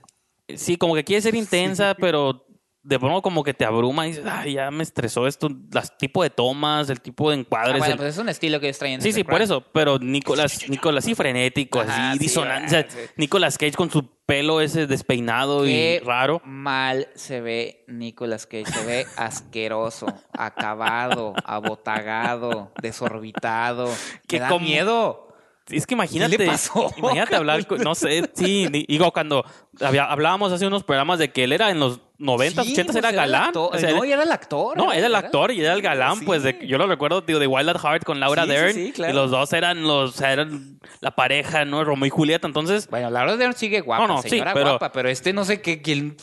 [0.55, 2.45] Sí, como que quiere ser intensa, pero
[2.85, 6.21] de pronto como que te abruma y dices, ay, ya me estresó esto, las tipo
[6.21, 7.77] de tomas, el tipo de Ah, encuadres.
[7.79, 9.01] bueno, el- pues es un estilo que traen.
[9.01, 12.97] Sí, sí, por eso, pero Nicolás, Nicolás sí frenético, Ajá, así, sí, ah, sí.
[13.15, 16.41] Nicolás Cage con su pelo ese despeinado y raro.
[16.43, 18.65] mal se ve Nicolas Cage.
[18.65, 23.87] Se ve asqueroso, acabado, abotagado, desorbitado.
[24.27, 25.29] Que da como- miedo.
[25.69, 26.91] Es que imagínate, ¿Qué le pasó?
[26.97, 29.45] imagínate hablar, no sé, sí, di- digo, cuando
[29.79, 32.95] había- hablábamos hace unos programas de que él era en los 90, Sí, 80 pues
[33.03, 33.51] era galán.
[33.55, 34.75] o sea, no, y era el actor.
[34.77, 36.25] No, era el actor y era el galán, Sí.
[36.25, 38.73] pues de, yo lo recuerdo, digo, de Wild at Heart con Laura Sí, Dern.
[38.73, 39.13] sí, claro.
[39.13, 41.83] Y los dos eran los, eran la pareja, ¿no?
[41.85, 42.45] Romeo y Julieta.
[42.45, 45.45] Entonces, Bueno, Laura Dern sigue guapa, No, no, sí, señora pero- guapa, pero este no
[45.45, 46.17] sé qué, quién...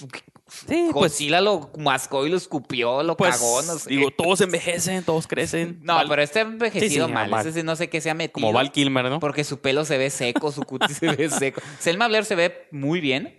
[0.50, 3.90] sí, pues, Godzilla lo mascó y lo escupió, lo pues cagó, no sé.
[3.90, 5.78] digo, todos envejecen, todos crecen.
[5.82, 7.30] no, Val- pero este ha envejecido Sí, sí, mal.
[7.30, 7.46] mal.
[7.46, 8.46] Ese sí no sé qué se ha metido.
[8.46, 9.20] Como Val Kilmer, ¿no?
[9.20, 11.60] Porque su pelo se ve seco, su cutis se ve seco.
[11.78, 13.36] Selma Blair se ve muy bien.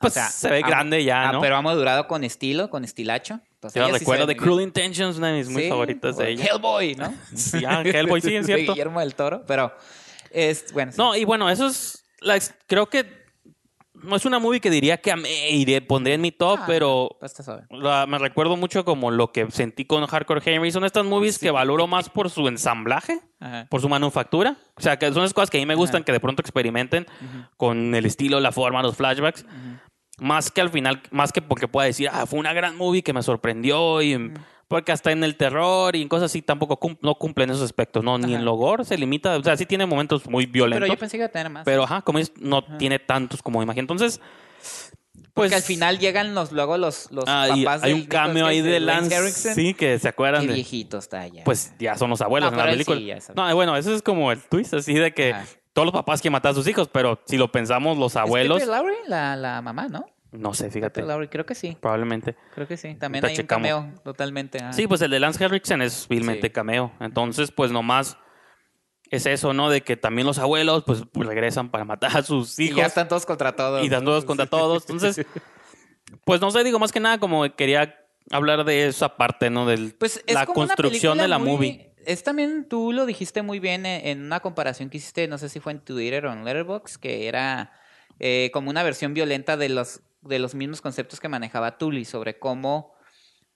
[0.00, 1.40] Pues se ve ha- grande ya, ah, ¿no?
[1.42, 3.40] Pero ha madurado con estilo, con estilacho.
[3.54, 4.34] Entonces, Yo recuerdo de.
[4.34, 6.46] Cruel Intentions, una de mis muy favoritas de ella.
[6.46, 7.12] Hellboy, ¿no?
[7.36, 8.72] Sí, ah, Hellboy, sí, es De cierto.
[8.72, 9.74] Guillermo del Toro, pero
[10.30, 10.92] es bueno.
[10.96, 12.02] No, y bueno, eso es.
[12.20, 13.19] la creo que
[14.02, 17.18] no es una movie que diría que amé y pondría en mi top, Ah, pero
[17.70, 20.70] la- me recuerdo mucho como lo que sentí con Hardcore Henry.
[20.70, 23.66] Son estas movies que valoro más por su ensamblaje, Ajá.
[23.70, 24.56] por su manufactura.
[24.76, 27.06] O sea, que son las cosas que a mí me gustan, que de pronto experimenten
[27.56, 29.44] con el estilo, la forma, los flashbacks.
[30.18, 33.12] Más que al final, más que porque pueda decir, ah, fue una gran movie que
[33.12, 34.32] me sorprendió y.
[34.70, 38.04] Porque hasta en el terror y en cosas así tampoco cum- no cumplen esos aspectos,
[38.04, 38.16] ¿no?
[38.18, 38.34] Ni Ajá.
[38.36, 40.82] en lo gore se limita, o sea, sí tiene momentos muy violentos.
[40.86, 41.64] Pero yo pensé que iba a tener más.
[41.64, 43.80] Pero, ajá, como es, no tiene tantos como imagen.
[43.80, 44.20] Entonces,
[44.60, 45.32] pues.
[45.34, 48.60] Porque al final llegan los, luego los, los ah, papás hay un cameo Cage, ahí
[48.62, 49.32] de Lance.
[49.54, 50.54] Sí, que se acuerdan Qué de.
[50.54, 51.42] viejito está ya.
[51.42, 52.96] Pues ya son los abuelos No, en la película.
[52.98, 53.40] sí, ya sabe.
[53.42, 55.46] no, bueno, eso es como el twist, así de que Ajá.
[55.72, 58.58] todos los papás quieren matar a sus hijos, pero si lo pensamos, los ¿Es abuelos.
[58.60, 60.06] Pepper Laurie, la, la mamá, ¿no?
[60.32, 61.02] No sé, fíjate.
[61.28, 61.76] Creo que sí.
[61.80, 62.36] Probablemente.
[62.54, 62.94] Creo que sí.
[62.94, 64.60] También hay un cameo totalmente.
[64.72, 66.52] Sí, pues el de Lance Henriksen es vilmente Sí.
[66.52, 66.92] cameo.
[67.00, 68.16] Entonces, pues nomás
[69.10, 69.70] es eso, ¿no?
[69.70, 72.76] De que también los abuelos, pues, pues, regresan para matar a sus Y hijos.
[72.78, 73.84] ya están todos contra todos.
[73.84, 74.02] y ¿no?
[74.02, 74.84] todos contra todos.
[74.88, 75.26] Entonces,
[76.24, 77.96] pues no sé, digo más que nada como quería
[78.30, 79.66] hablar de esa parte, ¿no?
[79.66, 81.86] Del, Pues es la construcción de la muy- movie.
[82.06, 85.48] Es también, tú lo dijiste muy bien en, en una comparación que hiciste, no sé
[85.48, 87.72] si fue en Twitter o en Letterboxd, que era
[88.20, 92.38] eh, como una versión violenta de los, de los mismos conceptos que manejaba Tully sobre
[92.38, 92.94] cómo,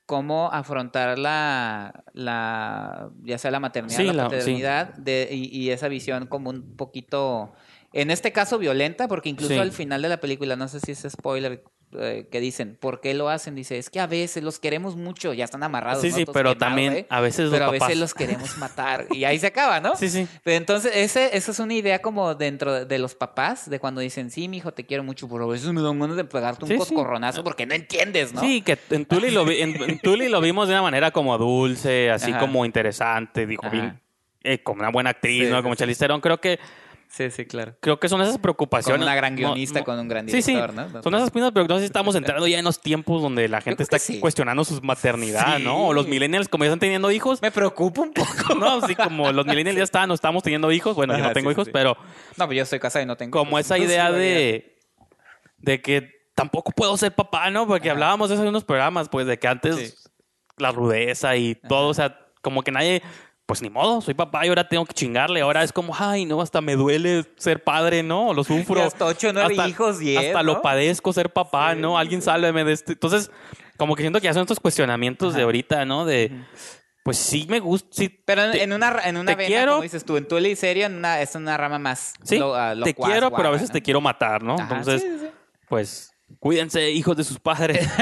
[0.07, 4.19] cómo afrontar la, la, ya sea la maternidad, Sí, la sí.
[4.19, 7.53] paternidad, de, y, y esa visión como un poquito,
[7.93, 9.61] en este caso violenta, porque incluso Sí.
[9.61, 11.65] al final de la película, no sé si es spoiler,
[11.99, 13.55] eh, que dicen, ¿por qué lo hacen?
[13.55, 16.03] Dice, es que a veces los queremos mucho, ya están amarrados.
[16.03, 16.17] Sí, ¿no?
[16.17, 17.07] sí, Todos pero quemados, también ¿eh?
[17.09, 17.97] a veces Pero a los veces papás...
[17.99, 19.07] los queremos matar.
[19.11, 19.97] Y ahí se acaba, ¿no?
[19.97, 20.27] Sí, sí.
[20.43, 24.31] Pero entonces, ese, esa es una idea como dentro de, los papás, de cuando dicen,
[24.31, 26.71] sí, mi hijo, te quiero mucho, pero a veces me dan ganas de pegarte un
[26.71, 26.77] Sí,
[27.45, 28.41] porque no entiendes, ¿no?
[28.41, 31.37] Sí, que en Tully, lo vi- en, en Tully lo vimos de una manera como
[31.39, 32.41] dulce, así Ajá.
[32.41, 34.01] como interesante, dijo bien,
[34.43, 35.63] eh, como una buena actriz, Sí, ¿no?
[35.63, 35.75] Como.
[35.75, 36.07] Charlize.
[36.21, 36.59] Creo que,
[37.09, 37.77] sí, sí, claro.
[37.81, 39.03] creo que son esas Con preocupaciones.
[39.03, 40.53] una gran guionista, no- con un gran Sí, sí.
[40.55, 41.03] director, ¿no?
[41.03, 43.61] Son esas mismas, pero no sé si estamos entrando ya en los tiempos donde la
[43.61, 44.21] gente está sí.
[44.21, 45.63] cuestionando su maternidad, Sí.
[45.65, 45.87] ¿no?
[45.89, 47.41] O los millennials, como ya están teniendo hijos.
[47.43, 48.27] Me preocupa un poco.
[48.59, 50.95] No, sí, como los millennials ya están, no estamos teniendo hijos.
[50.97, 51.71] Bueno, yo no tengo sí, hijos, sí.
[51.73, 51.97] pero
[52.37, 53.39] No, pero yo estoy casado y no tengo.
[53.39, 54.77] como hijos, esa entonces, idea sí, de,
[55.59, 57.67] de que tampoco puedo ser papá, ¿no?
[57.67, 57.95] Porque Ajá.
[57.95, 59.95] hablábamos de eso en unos programas, pues, de que antes Sí.
[60.59, 63.03] la rudeza y todo, o sea, como que nadie,
[63.47, 65.41] pues ni modo, soy papá y ahora tengo que chingarle.
[65.43, 68.33] Ahora es como, ay, no, hasta me duele ser padre, ¿no?
[68.33, 68.81] Lo sufro.
[68.81, 70.55] Y hasta ocho, nueve Hasta- hijos, diez, Hasta ¿no?
[70.55, 71.99] lo padezco ser papá, Sí, ¿no?
[71.99, 72.27] Alguien sí.
[72.27, 72.93] sálveme de este.
[72.93, 73.31] Entonces,
[73.77, 76.05] como que siento que ya son estos cuestionamientos de ahorita, ¿no?
[76.07, 76.33] De,
[77.05, 78.09] pues sí me gusta, sí.
[78.09, 79.73] Pero en, te- en una, en una vena, quiero.
[79.73, 82.15] como dices tú, en tu y serio, en una, es una rama más.
[82.23, 83.73] Sí, lo- ah, te quiero, pero a veces ¿no?
[83.75, 84.55] te quiero matar, ¿no?
[84.55, 85.05] Ajá, Entonces,
[85.69, 87.89] pues, cuídense, hijos de sus padres.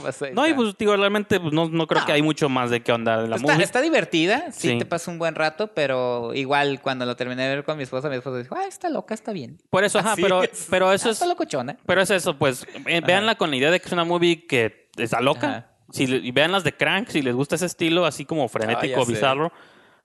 [0.00, 2.06] Pues no, y pues, digo, realmente, pues, no, no creo No.
[2.06, 3.64] que hay mucho más de qué onda de la Está, movie.
[3.64, 4.78] está divertida, sí, Sí.
[4.78, 8.08] te pasa un buen rato, pero igual cuando lo terminé de ver con mi esposa,
[8.08, 9.58] mi esposa dijo, ah, está loca, está bien.
[9.70, 10.66] Por eso, ajá, pero, es.
[10.70, 11.76] pero eso Ah, es, Está locochona.
[11.86, 14.88] pero es eso, pues, eh, véanla con la idea de que es una movie que
[14.96, 15.48] está loca.
[15.48, 15.66] Ajá.
[15.90, 19.04] Si, y vean las de Crank, si les gusta ese estilo así como frenético, ya
[19.04, 19.12] sé.
[19.12, 19.52] bizarro,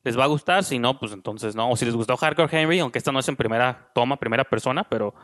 [0.04, 0.64] les va a gustar.
[0.64, 1.70] Si no, pues entonces no.
[1.72, 4.84] O si les gustó Hardcore Henry, aunque esta no es en primera toma, primera persona,
[4.88, 5.16] pero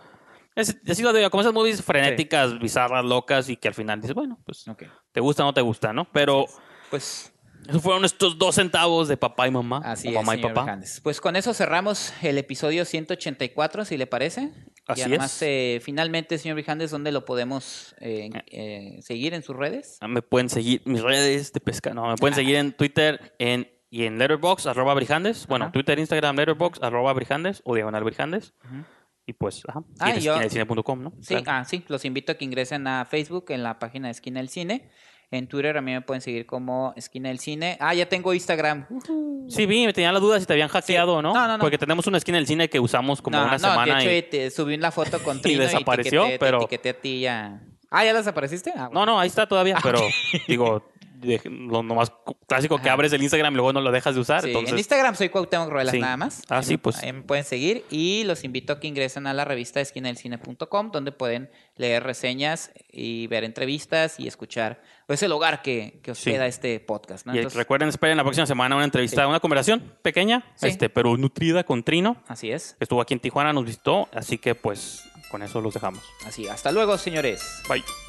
[0.56, 4.16] es, así lo digo, como esas movies frenéticas, bizarras, locas y que al final dices,
[4.16, 4.84] bueno, pues Ok.
[5.12, 6.10] te gusta o no te gusta, ¿no?
[6.12, 6.46] Pero
[6.90, 7.32] Pues
[7.68, 9.82] esos fueron estos dos centavos de papá y mamá.
[9.84, 10.80] así o es, mamá y señor papá.
[11.04, 14.52] Pues con eso cerramos el episodio 184, si le parece.
[14.88, 15.42] Así y además, es.
[15.42, 19.98] eh, finalmente, señor Brijandes, ¿dónde lo podemos eh, eh, seguir en sus redes?
[20.00, 21.92] Ah, Me pueden seguir mis redes de pesca.
[21.96, 25.48] No, me pueden seguir en Twitter en, y en Letterboxd, arroba Brijandes.
[25.48, 25.72] Bueno, Ajá.
[25.72, 28.54] Twitter, Instagram, Letterboxd, arroba Brijandes o diagonal Brijandes.
[28.64, 28.86] Ujú.
[29.28, 29.84] Y pues, ajá.
[30.00, 31.14] Ah, y y yo- esquinadelcine.com, ¿no?
[31.22, 31.44] Sí, Claro.
[31.48, 34.50] ah, sí, los invito a que ingresen a Facebook en la página de Esquina del
[34.50, 34.90] Cine.
[35.32, 37.78] En Twitter a mí me pueden seguir como Esquina del Cine.
[37.82, 38.86] Ah, ya tengo Instagram.
[39.50, 41.34] Sí, vi, me tenía la duda si te habían hackeado o no.
[41.34, 41.62] No, no, no.
[41.62, 43.98] Porque tenemos una esquina del cine que usamos como no, una no, semana.
[44.00, 46.60] de y- hecho te subí una foto con Y Trino y, desapareció, te etiqueté, pero-
[46.60, 47.62] te etiqueté a ti ya.
[47.90, 48.72] Ah, ¿ya desapareciste?
[48.76, 50.00] Ah, No, no, ahí está todavía, pero
[50.48, 50.88] digo,
[51.26, 52.12] de- lo nomás
[52.48, 52.94] clásico que Ajá.
[52.94, 54.42] abres el Instagram y luego no lo dejas de usar.
[54.42, 56.00] Sí, entonces, En Instagram soy Cuauhtémoc Ruelas Sí.
[56.00, 56.42] nada más.
[56.50, 56.98] Ah, sí, pues.
[57.04, 61.12] Ahí me pueden seguir y los invito a que ingresen a la revista esquinadelcine.com donde
[61.12, 66.80] pueden leer reseñas y ver entrevistas y escuchar pues el hogar que, que hospeda este
[66.80, 67.26] podcast.
[67.28, 67.34] ¿no?
[67.36, 71.64] y Entonces, recuerden, esperen la próxima semana una entrevista, una conversación pequeña, este, pero nutrida
[71.64, 72.76] con Trino, así es.
[72.78, 76.02] que estuvo aquí en Tijuana, nos visitó, así que pues con eso los dejamos.
[76.26, 76.48] Así.
[76.48, 77.62] Hasta luego, señores.
[77.68, 78.05] Bye.